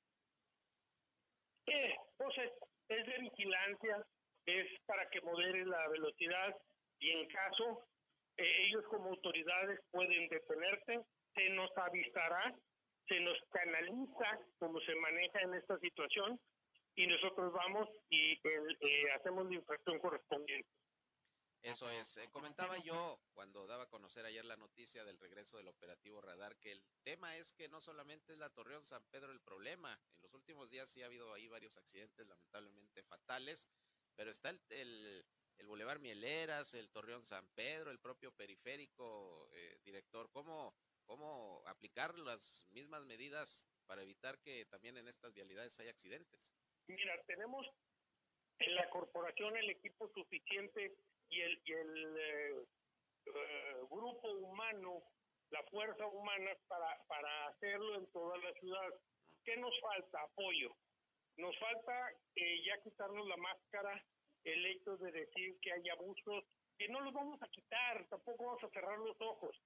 [1.66, 4.04] Eh, pues es, de vigilancia,
[4.46, 6.56] es para que modere la velocidad
[6.98, 7.86] y en caso
[8.36, 11.00] eh, ellos como autoridades pueden detenerse,
[11.34, 12.54] se nos avisará,
[13.08, 16.40] se nos canaliza cómo se maneja en esta situación
[16.94, 20.68] y nosotros vamos y eh, hacemos la infracción correspondiente.
[21.62, 22.16] Eso es.
[22.16, 26.56] Eh, comentaba yo cuando daba a conocer ayer la noticia del regreso del operativo radar
[26.56, 29.92] que el tema es que no solamente es la Torreón San Pedro el problema.
[29.92, 33.68] En los últimos días sí ha habido ahí varios accidentes lamentablemente fatales,
[34.16, 35.24] pero está el, el,
[35.58, 40.30] el Boulevard Mieleras, el Torreón San Pedro, el propio periférico, eh, director.
[40.30, 46.52] ¿Cómo, ¿Cómo aplicar las mismas medidas para evitar que también en estas vialidades haya accidentes?
[46.86, 47.66] Mira, tenemos
[48.58, 50.96] en la corporación el equipo suficiente
[51.28, 52.66] y el, y el eh,
[53.26, 55.02] eh, grupo humano,
[55.50, 58.90] la fuerza humana para, para hacerlo en toda la ciudad.
[59.44, 60.22] ¿Qué nos falta?
[60.22, 60.74] Apoyo.
[61.36, 64.04] Nos falta eh, ya quitarnos la máscara,
[64.44, 66.44] el hecho de decir que hay abusos,
[66.78, 69.56] que no los vamos a quitar, tampoco vamos a cerrar los ojos,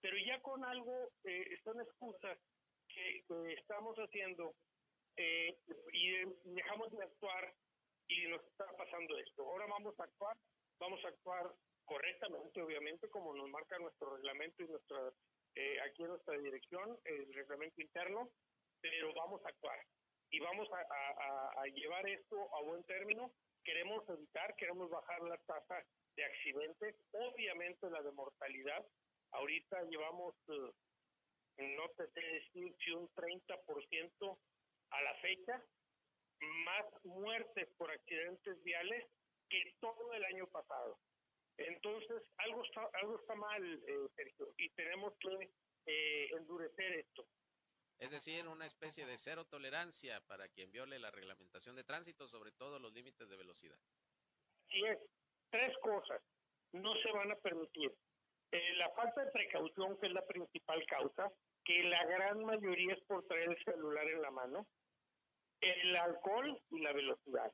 [0.00, 2.38] pero ya con algo, eh, son excusas
[2.88, 4.54] que estamos haciendo
[5.16, 5.58] eh,
[5.92, 6.10] y
[6.54, 7.54] dejamos de actuar
[8.08, 9.42] y nos está pasando esto.
[9.42, 10.36] Ahora vamos a actuar
[10.78, 11.52] vamos a actuar
[11.84, 15.12] correctamente, obviamente, como nos marca nuestro reglamento y nuestra
[15.54, 18.28] eh, aquí en nuestra dirección, el reglamento interno,
[18.80, 19.78] pero vamos a actuar
[20.30, 23.32] y vamos a, llevar esto a buen término.
[23.64, 25.84] Queremos evitar, queremos bajar la tasa
[26.16, 28.86] de accidentes, obviamente la de mortalidad.
[29.32, 30.72] Ahorita llevamos, eh,
[31.76, 34.38] no te sé decir si un 30%
[34.90, 35.62] a la fecha,
[36.38, 39.04] más muertes por accidentes viales
[39.48, 40.98] que todo el año pasado.
[41.58, 45.50] Entonces, algo está, algo está mal, eh, Sergio, y tenemos que
[45.86, 47.26] eh, endurecer esto.
[47.98, 52.52] Es decir, una especie de cero tolerancia para quien viole la reglamentación de tránsito, sobre
[52.52, 53.78] todo los límites de velocidad.
[54.68, 54.98] Sí es.
[55.50, 56.20] Tres cosas
[56.72, 57.94] no se van a permitir.
[58.52, 61.32] Eh, la falta de precaución, que es la principal causa,
[61.64, 64.66] que la gran mayoría es por traer el celular en la mano,
[65.60, 67.52] el alcohol y la velocidad.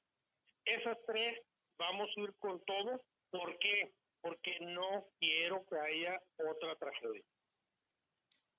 [0.65, 1.41] Esas tres
[1.79, 3.01] vamos a ir con todo.
[3.31, 3.93] ¿Por qué?
[4.21, 7.25] Porque no quiero que haya otra tragedia.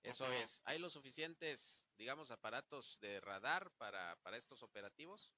[0.03, 0.61] Eso es.
[0.65, 5.31] ¿Hay los suficientes, digamos, aparatos de radar para, para estos operativos?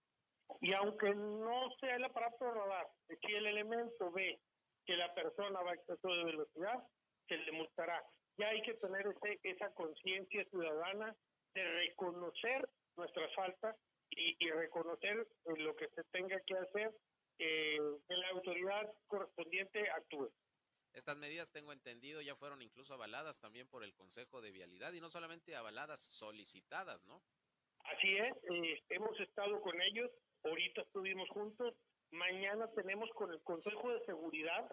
[0.61, 4.39] Y aunque no sea el aparato de radar, si el elemento ve
[4.85, 6.83] que la persona va a exceso de velocidad,
[7.27, 8.03] se le multará.
[8.37, 11.15] Ya hay que tener ese, esa conciencia ciudadana
[11.53, 13.75] de reconocer nuestras faltas
[14.09, 16.93] y, y reconocer lo que se tenga que hacer
[17.37, 20.31] que la autoridad correspondiente actúe.
[20.95, 25.01] Estas medidas, tengo entendido, ya fueron incluso avaladas también por el Consejo de Vialidad y
[25.01, 27.21] no solamente avaladas, solicitadas, ¿no?
[27.83, 30.09] Así es, eh, hemos estado con ellos,
[30.43, 31.75] ahorita estuvimos juntos,
[32.11, 34.65] mañana tenemos con el Consejo de Seguridad,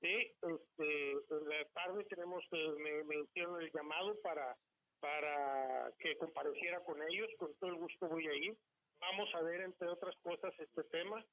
[0.00, 4.56] este, en la tarde tenemos, eh, me, me hicieron el llamado para,
[4.98, 8.56] para que compareciera con ellos, con todo el gusto voy a ir.
[8.98, 11.24] Vamos a ver, entre otras cosas, este tema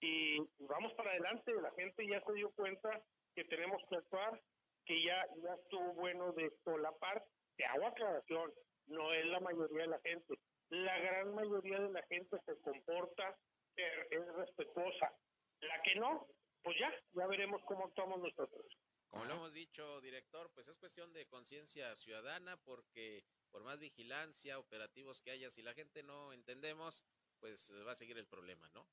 [0.00, 1.52] y vamos para adelante.
[1.60, 3.02] La gente ya se dio cuenta
[3.36, 4.42] que tenemos que actuar,
[4.86, 7.22] que ya, ya estuvo bueno de solapar.
[7.56, 8.52] Te hago aclaración,
[8.86, 10.34] no es la mayoría de la gente.
[10.70, 13.38] La gran mayoría de la gente se comporta,
[13.76, 15.12] es respetuosa.
[15.60, 16.26] La que no,
[16.62, 18.66] pues ya, ya veremos cómo actuamos nosotros.
[19.08, 24.58] Como lo hemos dicho, director, pues es cuestión de conciencia ciudadana porque por más vigilancia,
[24.58, 27.04] operativos que haya, si la gente no entendemos,
[27.38, 28.86] pues va a seguir el problema, ¿no?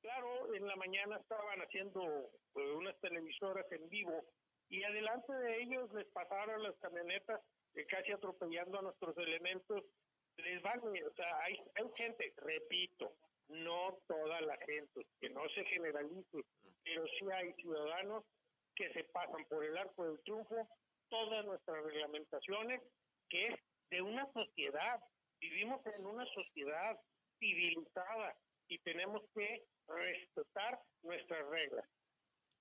[0.00, 4.24] Claro, en la mañana estaban haciendo pues, unas televisoras en vivo
[4.68, 7.40] y adelante de ellos les pasaron las camionetas
[7.74, 9.84] eh, casi atropellando a nuestros elementos.
[10.36, 13.12] Les van, o sea, hay, hay gente, repito,
[13.48, 16.44] no toda la gente, que no se generalice,
[16.84, 18.24] pero sí hay ciudadanos
[18.76, 20.68] que se pasan por el arco del triunfo
[21.08, 22.82] todas nuestras reglamentaciones,
[23.28, 23.54] que es
[23.90, 25.00] de una sociedad.
[25.40, 27.00] Vivimos en una sociedad
[27.38, 28.36] civilizada
[28.68, 31.86] y tenemos que respetar nuestras reglas.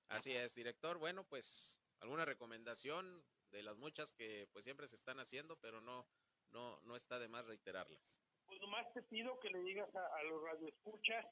[0.10, 0.98] Así es, director.
[0.98, 6.08] Bueno, pues alguna recomendación de las muchas que pues siempre se están haciendo, pero no
[6.50, 8.20] no no está de más reiterarlas.
[8.46, 11.26] Pues nomás te pido que le digas a, a los radioescuchas,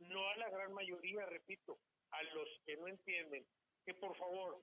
[0.00, 1.78] no a la gran mayoría, repito,
[2.10, 3.46] a los que no entienden,
[3.86, 4.62] que por favor,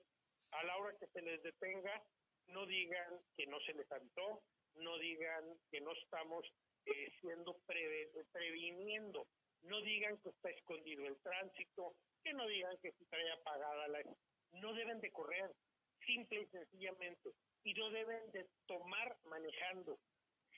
[0.51, 2.03] a la hora que se les detenga,
[2.47, 4.43] no digan que no se les avisó,
[4.75, 6.45] no digan que no estamos
[6.85, 9.27] eh, siendo previniendo
[9.65, 14.03] no digan que está escondido el tránsito, que no digan que si trae apagada la...
[14.53, 15.51] No deben de correr,
[16.05, 17.31] simple y sencillamente,
[17.63, 19.99] y no deben de tomar manejando.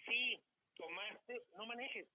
[0.06, 0.40] Sí,
[0.76, 2.08] tomaste, no manejes.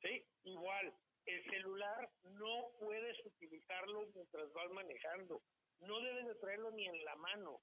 [0.00, 0.94] Sí, igual,
[1.26, 5.42] el celular no puedes utilizarlo mientras vas manejando.
[5.80, 7.60] No debes de traerlo ni en la mano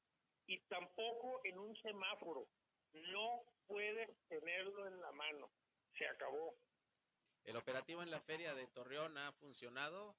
[0.48, 2.48] y tampoco en un semáforo.
[2.94, 5.50] No puedes tenerlo en la mano.
[5.98, 6.56] Se acabó.
[7.50, 10.16] ¿El operativo en la feria de Torreón ha funcionado?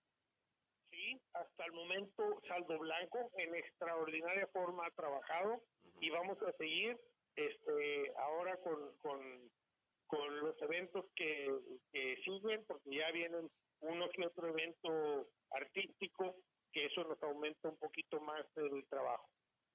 [0.90, 5.62] Sí, hasta el momento Saldo Blanco en extraordinaria forma ha trabajado
[6.00, 6.98] y vamos a seguir
[7.36, 9.48] este ahora con, con,
[10.08, 11.56] con los eventos que,
[11.92, 16.34] que siguen, porque ya vienen uno que otro evento artístico,
[16.72, 19.30] que eso nos aumenta un poquito más el trabajo.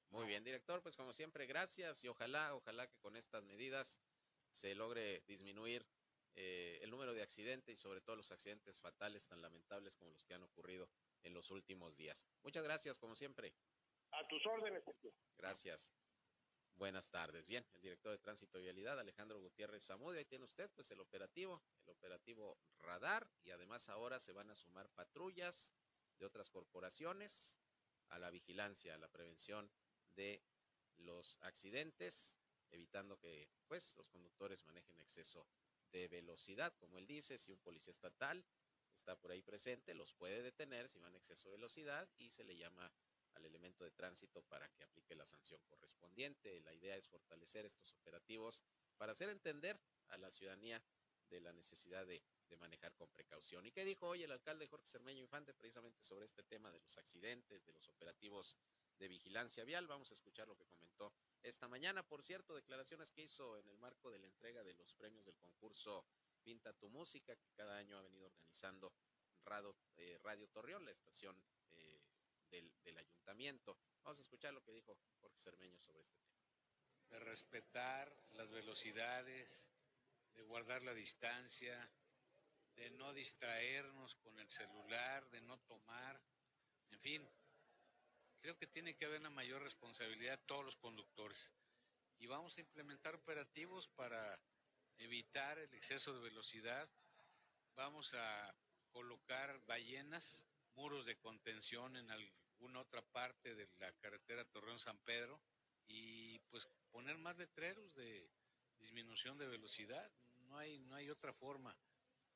[0.10, 4.02] Muy bien, director, pues como siempre, gracias y ojalá, ojalá que con estas medidas
[4.52, 5.86] se logre disminuir
[6.36, 10.24] eh, el número de accidentes y sobre todo los accidentes fatales tan lamentables como los
[10.26, 10.90] que han ocurrido
[11.24, 12.26] en los últimos días.
[12.44, 13.54] Muchas gracias, como siempre.
[14.12, 14.84] A tus órdenes.
[15.38, 15.94] Gracias.
[16.78, 17.46] Buenas tardes.
[17.48, 21.00] Bien, el director de Tránsito y Vialidad, Alejandro Gutiérrez Zamudio, ahí tiene usted pues el
[21.00, 25.72] operativo, el operativo radar y además ahora se van a sumar patrullas
[26.18, 27.58] de otras corporaciones
[28.10, 29.72] a la vigilancia, a la prevención
[30.16, 30.44] de
[30.98, 32.38] los accidentes,
[32.72, 35.48] evitando que pues los conductores manejen exceso
[35.96, 38.46] de velocidad, como él dice, si un policía estatal
[38.94, 42.44] está por ahí presente, los puede detener si van a exceso de velocidad y se
[42.44, 42.92] le llama
[43.34, 46.60] al elemento de tránsito para que aplique la sanción correspondiente.
[46.62, 48.62] La idea es fortalecer estos operativos
[48.98, 50.82] para hacer entender a la ciudadanía
[51.30, 53.66] de la necesidad de, de, manejar con precaución.
[53.66, 56.98] ¿Y qué dijo hoy el alcalde Jorge Cermeño Infante precisamente sobre este tema de los
[56.98, 58.58] accidentes, de los operativos
[59.00, 59.88] de vigilancia vial?
[59.88, 61.12] Vamos a escuchar lo que comentó
[61.46, 62.04] esta mañana.
[62.04, 65.38] Por cierto, declaraciones que hizo en el marco de la entrega de los premios del
[65.38, 66.06] concurso
[66.44, 68.94] Pinta tu Música, que cada año ha venido organizando
[69.46, 71.36] Radio, eh, Radio Torreón, la estación
[71.72, 72.02] eh,
[72.50, 73.78] del, del, ayuntamiento.
[74.04, 76.44] Vamos a escuchar lo que dijo Jorge Cermeño sobre este tema.
[77.10, 79.70] De respetar las velocidades,
[80.34, 81.92] de guardar la distancia,
[82.76, 86.22] de no distraernos con el celular, de no tomar,
[86.90, 87.30] en fin,
[88.46, 91.52] creo que tiene que haber una mayor responsabilidad de todos los conductores.
[92.20, 94.40] Y vamos a implementar operativos para
[95.00, 96.88] evitar el exceso de velocidad.
[97.74, 98.56] Vamos a
[98.92, 105.42] colocar ballenas, muros de contención en alguna otra parte de la carretera Torreón-San Pedro
[105.88, 108.30] y pues poner más letreros de
[108.78, 110.12] disminución de velocidad.
[110.36, 111.76] No hay, no hay otra forma.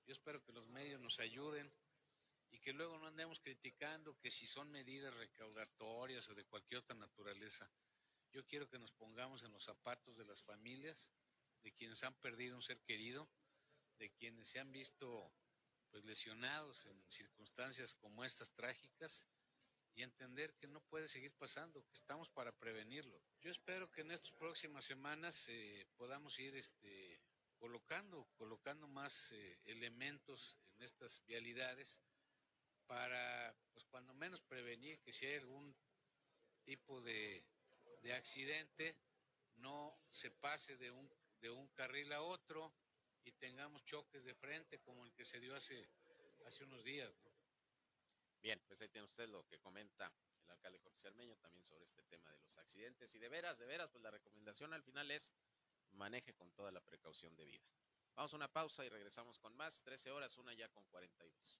[0.08, 1.72] Yo espero que los medios nos ayuden
[2.52, 6.96] y que luego no andemos criticando que si son medidas recaudatorias o de cualquier otra
[6.96, 7.70] naturaleza.
[8.32, 11.12] Yo quiero que nos pongamos en los zapatos de las familias,
[11.64, 13.30] de quienes han perdido un ser querido,
[13.98, 15.34] de quienes se han visto
[15.90, 19.26] pues lesionados en circunstancias como estas trágicas
[19.96, 23.22] y entender que no puede seguir pasando, que estamos para prevenirlo.
[23.42, 27.20] Yo espero que en estas próximas semanas eh, podamos ir este,
[27.58, 32.00] colocando, colocando más eh, elementos en estas vialidades
[32.90, 35.76] para, pues cuando menos prevenir que si hay algún
[36.64, 37.46] tipo de,
[38.02, 38.98] de accidente,
[39.58, 41.08] no se pase de un,
[41.40, 42.74] de un carril a otro
[43.24, 45.88] y tengamos choques de frente como el que se dio hace,
[46.48, 47.14] hace unos días.
[48.42, 50.12] Bien, pues ahí tiene usted lo que comenta
[50.46, 53.14] el alcalde Jorge Cermeño también sobre este tema de los accidentes.
[53.14, 55.32] Y de veras, de veras, pues la recomendación al final es
[55.92, 57.70] maneje con toda la precaución debida.
[58.16, 59.84] Vamos a una pausa y regresamos con más.
[59.84, 61.60] 13 horas, una ya con 42.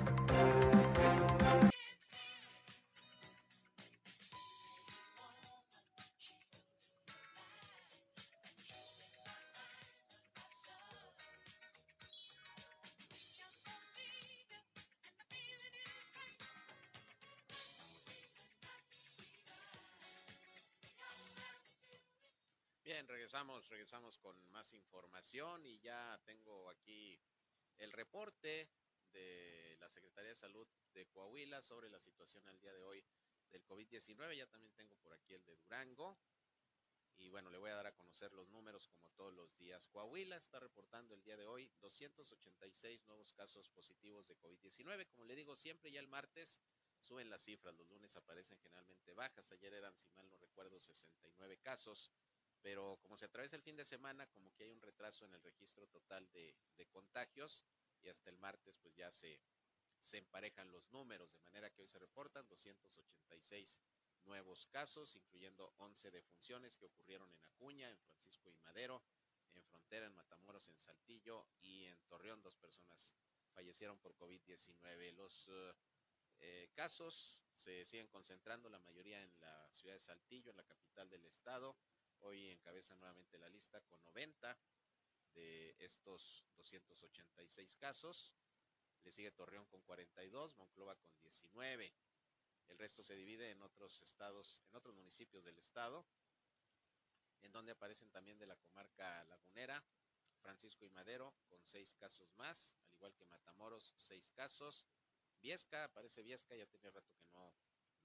[23.71, 27.17] Regresamos, con más información y ya tengo aquí
[27.77, 28.69] el reporte
[29.13, 33.01] de la Secretaría de Salud de Coahuila sobre la situación al día de hoy
[33.49, 34.35] del COVID-19.
[34.35, 36.19] Ya también tengo por aquí el de Durango.
[37.17, 39.87] Y bueno, le voy a dar a conocer los números como todos los días.
[39.87, 45.07] Coahuila está reportando el día de hoy 286 nuevos casos positivos de COVID-19.
[45.07, 46.59] Como le digo siempre, ya el martes
[46.99, 47.73] suben las cifras.
[47.75, 49.49] Los lunes aparecen generalmente bajas.
[49.51, 52.11] Ayer eran, si mal no recuerdo, 69 casos
[52.61, 55.41] pero como se atraviesa el fin de semana, como que hay un retraso en el
[55.41, 56.55] registro total de,
[56.91, 57.63] contagios
[58.01, 59.39] y hasta el martes pues ya se,
[60.13, 63.81] emparejan los números, de manera que hoy se reportan 286
[64.25, 69.01] nuevos casos, incluyendo 11 defunciones que ocurrieron en Acuña, en Francisco y Madero,
[69.53, 72.41] en Frontera, en Matamoros, en Saltillo y en Torreón.
[72.41, 73.13] Dos personas
[73.53, 75.13] fallecieron por COVID-19.
[75.13, 75.73] Los uh,
[76.39, 81.09] eh, casos se siguen concentrando, la mayoría en la ciudad de Saltillo, en la capital
[81.09, 81.75] del estado,
[82.21, 84.57] hoy encabeza nuevamente la lista con 90
[85.33, 88.33] de estos 286 casos.
[89.03, 91.93] Le sigue Torreón con 42, Monclova con 19.
[92.67, 96.05] El resto se divide en otros estados, en otros municipios del estado,
[97.41, 99.83] en donde aparecen también de la comarca lagunera,
[100.41, 104.87] Francisco y Madero con seis casos más, al igual que Matamoros, seis casos.
[105.41, 107.53] Viesca, aparece Viesca, ya tenía rato que no,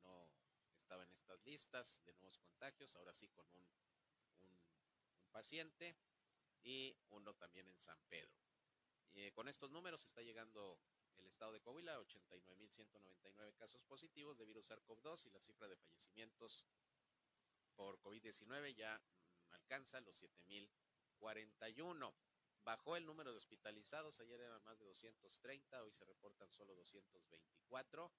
[0.01, 0.31] no
[0.79, 3.86] estaba en estas listas de nuevos contagios, ahora sí con un,
[5.37, 5.95] paciente
[6.62, 8.32] y uno también en San Pedro.
[9.12, 10.80] Eh, con estos números está llegando
[11.18, 16.64] el estado de Coahuila, 89.199 casos positivos de virus SARS-CoV-2 y la cifra de fallecimientos
[17.74, 22.14] por COVID-19 ya mm, alcanza los 7.041.
[22.62, 28.11] Bajó el número de hospitalizados, ayer eran más de 230, hoy se reportan solo 224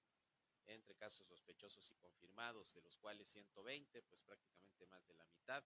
[0.66, 5.64] entre casos sospechosos y confirmados, de los cuales 120, pues prácticamente más de la mitad,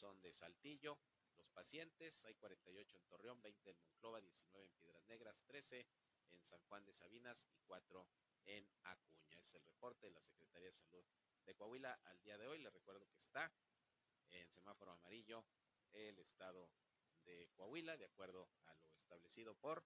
[0.00, 0.98] son de Saltillo.
[1.36, 5.86] Los pacientes, hay 48 en Torreón, 20 en Monclova, 19 en Piedras Negras, 13
[6.30, 8.08] en San Juan de Sabinas y 4
[8.46, 9.36] en Acuña.
[9.36, 11.04] Es el reporte de la Secretaría de Salud
[11.44, 12.58] de Coahuila al día de hoy.
[12.60, 13.52] Le recuerdo que está
[14.30, 15.44] en semáforo amarillo
[15.92, 16.70] el estado
[17.26, 19.84] de Coahuila, de acuerdo a lo establecido por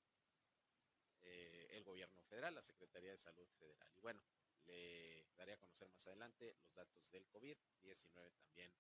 [1.23, 3.93] eh, el gobierno federal, la Secretaría de Salud Federal.
[3.97, 4.23] Y bueno,
[4.63, 8.73] le daré a conocer más adelante los datos del COVID-19 también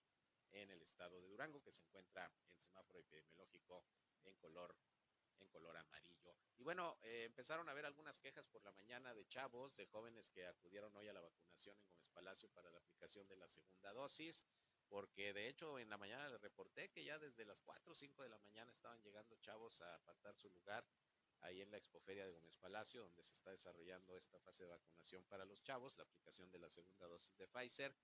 [0.54, 3.84] en el estado de Durango, que se encuentra en semáforo epidemiológico
[4.24, 4.74] en color
[5.40, 6.36] en color amarillo.
[6.56, 10.30] Y bueno, eh, empezaron a haber algunas quejas por la mañana de chavos, de jóvenes
[10.30, 13.92] que acudieron hoy a la vacunación en Gómez Palacio para la aplicación de la segunda
[13.92, 14.44] dosis,
[14.88, 18.22] porque de hecho en la mañana les reporté que ya desde las 4 o 5
[18.22, 20.86] de la mañana estaban llegando chavos a apartar su lugar
[21.40, 25.24] ahí en la expoferia de Gómez Palacio, donde se está desarrollando esta fase de vacunación
[25.24, 27.94] para los chavos, la aplicación de la segunda dosis de Pfizer.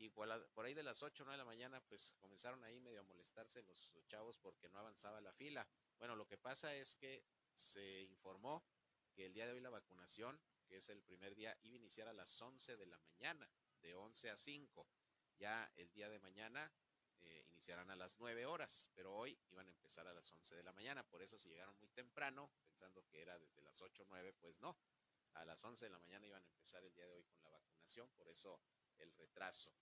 [0.00, 0.30] Y por,
[0.64, 3.62] ahí de las 8 o 9 de la mañana, pues comenzaron ahí medio a molestarse
[3.62, 5.68] los chavos porque no avanzaba la fila.
[5.98, 7.22] Bueno, lo que pasa es que
[7.54, 8.64] se informó
[9.12, 12.08] que el día de hoy la vacunación, que es el primer día, iba a iniciar
[12.08, 13.46] a las 11 de la mañana,
[13.82, 14.88] de 11 a 5.
[15.36, 16.72] Ya el día de mañana
[17.20, 20.62] eh, iniciarán a las 9 horas, pero hoy iban a empezar a las 11 de
[20.62, 21.02] la mañana.
[21.02, 24.58] Por eso si llegaron muy temprano, pensando que era desde las 8 o 9, pues
[24.60, 24.78] no.
[25.34, 27.50] A las 11 de la mañana iban a empezar el día de hoy con la
[27.50, 28.58] vacunación, por eso
[29.00, 29.74] el retraso.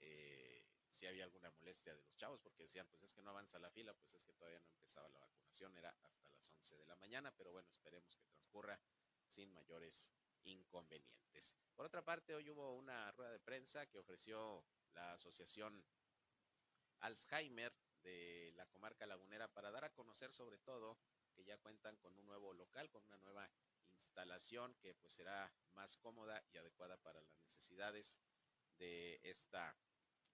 [0.00, 3.58] Eh, si había alguna molestia de los chavos, porque decían, pues es que no avanza
[3.58, 6.86] la fila, pues es que todavía no empezaba la vacunación, era hasta las 11 de
[6.86, 8.80] la mañana, pero bueno, esperemos que transcurra
[9.26, 10.10] sin mayores
[10.44, 11.54] inconvenientes.
[11.74, 14.64] Por otra parte, hoy hubo una rueda de prensa que ofreció
[14.94, 15.84] la Asociación
[17.00, 20.98] Alzheimer de la comarca lagunera para dar a conocer sobre todo
[21.34, 23.50] que ya cuentan con un nuevo local, con una nueva
[23.90, 28.18] instalación que pues será más cómoda y adecuada para las necesidades
[28.78, 29.76] de esta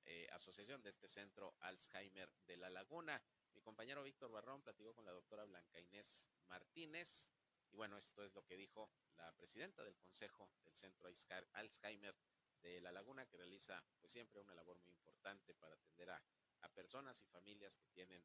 [0.04, 3.22] eh, asociación, de este centro Alzheimer de la Laguna.
[3.54, 7.30] Mi compañero Víctor Barrón platicó con la doctora Blanca Inés Martínez
[7.70, 11.08] y bueno, esto es lo que dijo la presidenta del Consejo del Centro
[11.52, 12.14] Alzheimer
[12.60, 17.20] de La Laguna, que realiza pues siempre una labor muy importante para atender a personas
[17.22, 18.22] y familias que tienen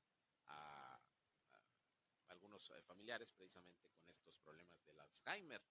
[0.47, 0.99] a,
[2.27, 5.63] algunos eh, familiares precisamente con estos problemas del Alzheimer,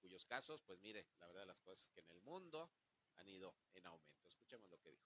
[0.00, 2.70] cuyos casos, pues mire, la verdad las cosas que en el mundo
[3.20, 4.28] han ido en aumento.
[4.28, 5.04] Escuchemos lo que dijo.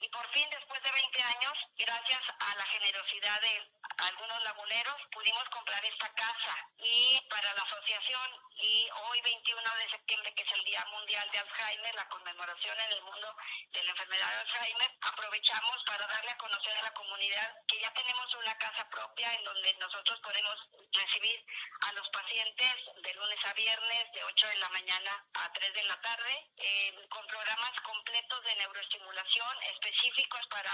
[0.00, 5.44] Y por fin, después de 20 años, gracias a la generosidad de algunos laguneros, pudimos
[5.50, 6.56] comprar esta casa.
[6.78, 8.30] Y para la asociación,
[8.62, 12.92] y hoy 21 de septiembre, que es el Día Mundial de Alzheimer, la conmemoración en
[12.92, 13.36] el mundo
[13.72, 17.92] de la enfermedad de Alzheimer, aprovechamos para darle a conocer a la comunidad que ya
[17.92, 20.56] tenemos una casa propia en donde nosotros podemos
[20.92, 21.44] recibir
[21.88, 25.84] a los pacientes de lunes a viernes, de 8 de la mañana a 3 de
[25.84, 30.70] la tarde, eh, con programas completos de neuroestimulación, específicos para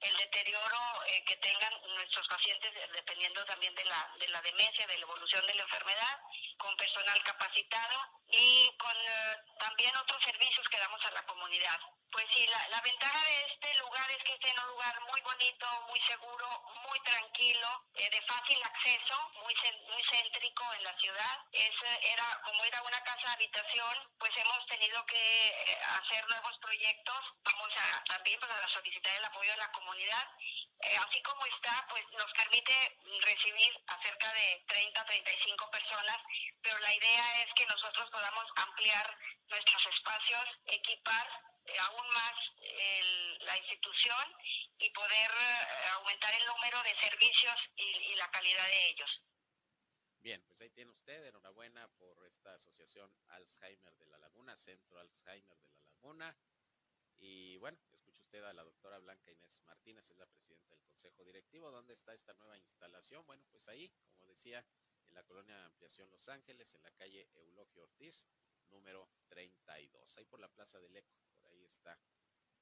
[0.00, 0.78] el deterioro
[1.08, 5.44] eh, que tengan nuestros pacientes, dependiendo también de la, de la demencia, de la evolución
[5.46, 6.20] de la enfermedad,
[6.62, 7.98] con personal capacitado
[8.28, 11.80] y con eh, también otros servicios que damos a la comunidad.
[12.12, 15.20] Pues sí, la, la, ventaja de este lugar es que es en un lugar muy
[15.22, 16.46] bonito, muy seguro,
[16.86, 19.54] muy tranquilo, eh, de fácil acceso, muy
[19.88, 21.40] muy céntrico en la ciudad.
[21.52, 27.20] Es, era como era una casa habitación, pues hemos tenido que eh, hacer nuevos proyectos.
[27.44, 30.28] Vamos a también pues, a solicitar el apoyo de la comunidad.
[30.80, 36.18] Eh, así como está, pues nos permite recibir a cerca de 30, 35 personas,
[36.60, 39.16] pero la idea es que nosotros podamos ampliar
[39.48, 42.34] nuestros espacios, equipar eh, aún más
[43.40, 44.26] la institución
[44.78, 49.10] y poder eh, aumentar el número de servicios y, la calidad de ellos.
[50.20, 55.58] Bien, pues ahí tiene usted, enhorabuena por esta asociación Alzheimer de la Laguna, Centro Alzheimer
[55.58, 56.36] de la Laguna.
[57.18, 61.24] Y bueno, escucha usted a la doctora Blanca Inés Martínez, es la presidenta del Consejo
[61.24, 61.70] Directivo.
[61.70, 63.26] ¿Dónde está esta nueva instalación?
[63.26, 64.64] Bueno, pues ahí, como decía,
[65.08, 68.26] en la colonia Ampliación Los Ángeles, en la calle Eulogio Ortiz,
[68.70, 70.18] número 32.
[70.18, 71.14] Ahí por la Plaza del Eco,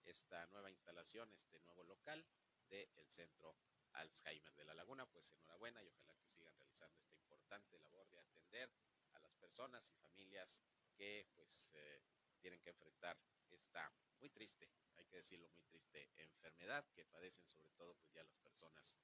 [0.05, 2.25] esta nueva instalación, este nuevo local
[2.69, 3.57] del Centro
[3.93, 5.07] Alzheimer de la Laguna.
[5.07, 8.71] Pues enhorabuena y ojalá que sigan realizando esta importante labor de atender
[9.15, 10.63] a las personas y familias
[10.95, 12.03] que pues eh,
[12.41, 13.19] tienen que enfrentar
[13.51, 18.23] esta muy triste, hay que decirlo, muy triste enfermedad que padecen sobre todo pues ya
[18.23, 18.97] las personas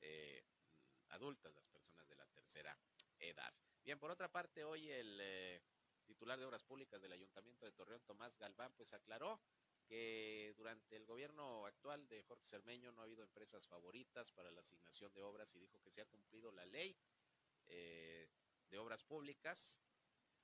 [0.00, 0.44] eh,
[1.08, 2.78] adultas, las personas de la tercera
[3.18, 3.52] edad.
[3.84, 5.62] Bien, por otra parte, hoy el eh,
[6.12, 9.40] titular de Obras Públicas del Ayuntamiento de Torreón, Tomás Galván, pues aclaró
[9.88, 14.60] que durante el gobierno actual de Jorge Cermeño no ha habido empresas favoritas para la
[14.60, 16.94] asignación de obras y dijo que se ha cumplido la ley
[17.66, 18.28] eh,
[18.68, 19.80] de obras públicas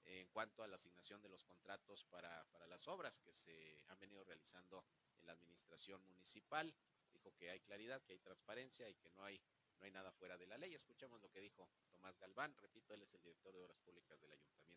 [0.06, 3.98] en cuanto a la asignación de los contratos para, para las obras que se han
[3.98, 4.86] venido realizando
[5.20, 6.74] en la administración municipal.
[7.12, 9.38] Dijo que hay claridad, que hay transparencia y que no hay
[9.78, 10.74] no hay nada fuera de la ley.
[10.74, 12.56] Escuchemos lo que dijo Tomás Galván.
[12.56, 14.67] Repito, él es el director de Obras Públicas del Ayuntamiento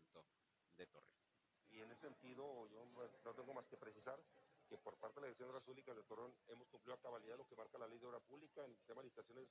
[1.69, 2.85] Y en ese sentido, yo
[3.23, 4.21] no tengo más que precisar
[4.67, 7.37] que por parte de la Dirección de Obras Públicas de Torreón hemos cumplido a cabalidad
[7.37, 9.49] lo que marca la ley de obra pública en el tema de licitaciones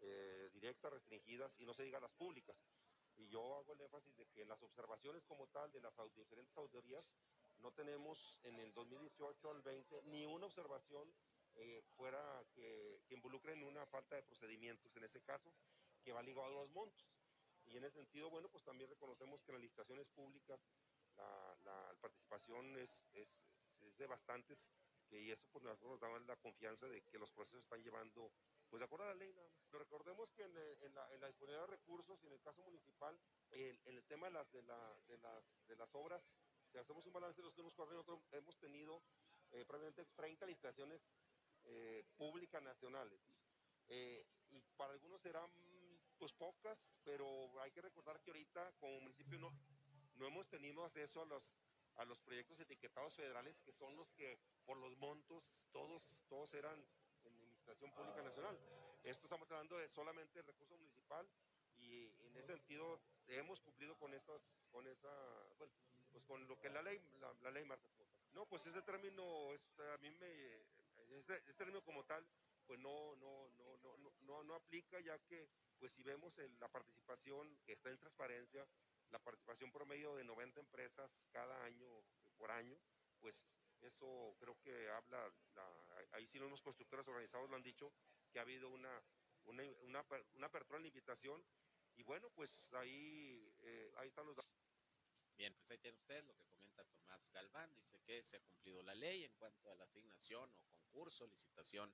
[0.00, 2.56] eh, directas, restringidas y no se diga las públicas.
[3.16, 7.10] Y yo hago el énfasis de que las observaciones como tal de las diferentes auditorías
[7.58, 11.14] no tenemos en el 2018 al 20 ni una observación
[11.54, 15.52] eh, fuera que, que involucren una falta de procedimientos, en ese caso,
[16.02, 17.11] que va ligado a los montos.
[17.72, 20.60] Y en ese sentido, bueno, pues también reconocemos que en las licitaciones públicas
[21.16, 23.40] la, la participación es, es,
[23.80, 24.70] es, de bastantes,
[25.10, 28.30] y eso pues nos da la confianza de que los procesos están llevando,
[28.68, 29.64] pues de acuerdo a la ley nada más.
[29.70, 32.62] Pero recordemos que en, en, la, en, la, disponibilidad de recursos y en el caso
[32.62, 33.18] municipal,
[33.50, 36.22] en, en el tema de las, de, la, de, las, de las obras,
[36.70, 39.02] si hacemos un balance de los últimos cuatro años, hemos tenido
[39.50, 41.00] eh, probablemente 30 licitaciones
[41.64, 43.20] eh, públicas nacionales.
[43.88, 45.50] Eh, y para algunos serán
[46.22, 47.26] pues pocas, pero
[47.62, 49.50] hay que recordar que ahorita como municipio no,
[50.14, 51.56] no hemos tenido acceso a los,
[51.96, 56.78] a los proyectos etiquetados federales que son los que por los montos todos, todos eran
[57.24, 58.56] en administración pública nacional.
[59.02, 61.28] Esto estamos hablando de solamente el recurso municipal
[61.76, 65.10] y en ese sentido hemos cumplido con esas, con esa,
[65.58, 65.72] bueno,
[66.12, 67.88] pues con lo que la ley, la, la ley marca.
[68.30, 70.60] No, pues ese término es, a mí me,
[71.18, 72.24] este, este, término como tal,
[72.66, 75.48] pues no, no, no, no, no, no aplica, ya que,
[75.78, 78.66] pues si vemos el, la participación que está en transparencia,
[79.10, 81.88] la participación promedio de 90 empresas cada año,
[82.36, 82.78] por año,
[83.20, 83.46] pues
[83.82, 85.68] eso creo que habla, la,
[86.12, 87.92] ahí sí los constructores organizados lo han dicho,
[88.30, 89.02] que ha habido una,
[89.44, 90.04] una, una,
[90.34, 91.44] una apertura en la invitación,
[91.96, 94.52] y bueno, pues ahí, eh, ahí están los datos.
[95.36, 97.74] Bien, pues ahí tiene usted lo que comenta Tomás Galván.
[97.74, 101.92] Dice que se ha cumplido la ley en cuanto a la asignación o concurso, licitación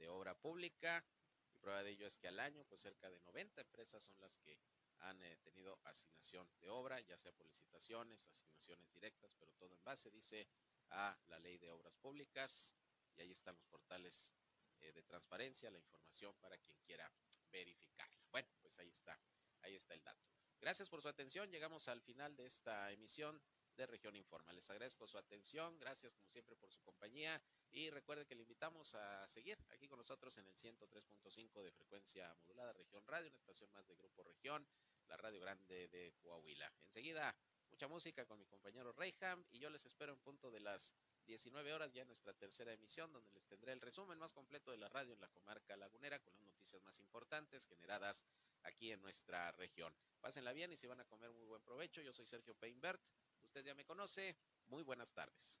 [0.00, 1.04] de obra pública.
[1.52, 4.36] Y prueba de ello es que al año, pues cerca de 90 empresas son las
[4.38, 4.58] que
[5.00, 9.84] han eh, tenido asignación de obra, ya sea por licitaciones, asignaciones directas, pero todo en
[9.84, 10.48] base, dice,
[10.90, 12.74] a la ley de obras públicas.
[13.16, 14.34] Y ahí están los portales
[14.80, 17.10] eh, de transparencia, la información para quien quiera
[17.50, 18.16] verificarla.
[18.30, 19.18] Bueno, pues ahí está,
[19.60, 20.26] ahí está el dato.
[20.60, 21.50] Gracias por su atención.
[21.50, 23.40] Llegamos al final de esta emisión
[23.76, 24.52] de Región Informa.
[24.52, 25.78] Les agradezco su atención.
[25.78, 27.40] Gracias como siempre por su compañía.
[27.72, 32.34] Y recuerde que le invitamos a seguir aquí con nosotros en el 103.5 de frecuencia
[32.34, 34.66] modulada Región Radio, una estación más de Grupo Región,
[35.06, 36.72] la Radio Grande de Coahuila.
[36.86, 37.34] Enseguida,
[37.70, 40.96] mucha música con mi compañero Reyham y yo les espero en punto de las
[41.26, 44.78] 19 horas ya en nuestra tercera emisión, donde les tendré el resumen más completo de
[44.78, 48.24] la radio en la comarca lagunera con las noticias más importantes generadas
[48.64, 49.94] aquí en nuestra región.
[50.20, 52.02] Pásenla bien y si van a comer muy buen provecho.
[52.02, 53.00] Yo soy Sergio Peinbert.
[53.42, 54.36] Usted ya me conoce.
[54.66, 55.60] Muy buenas tardes.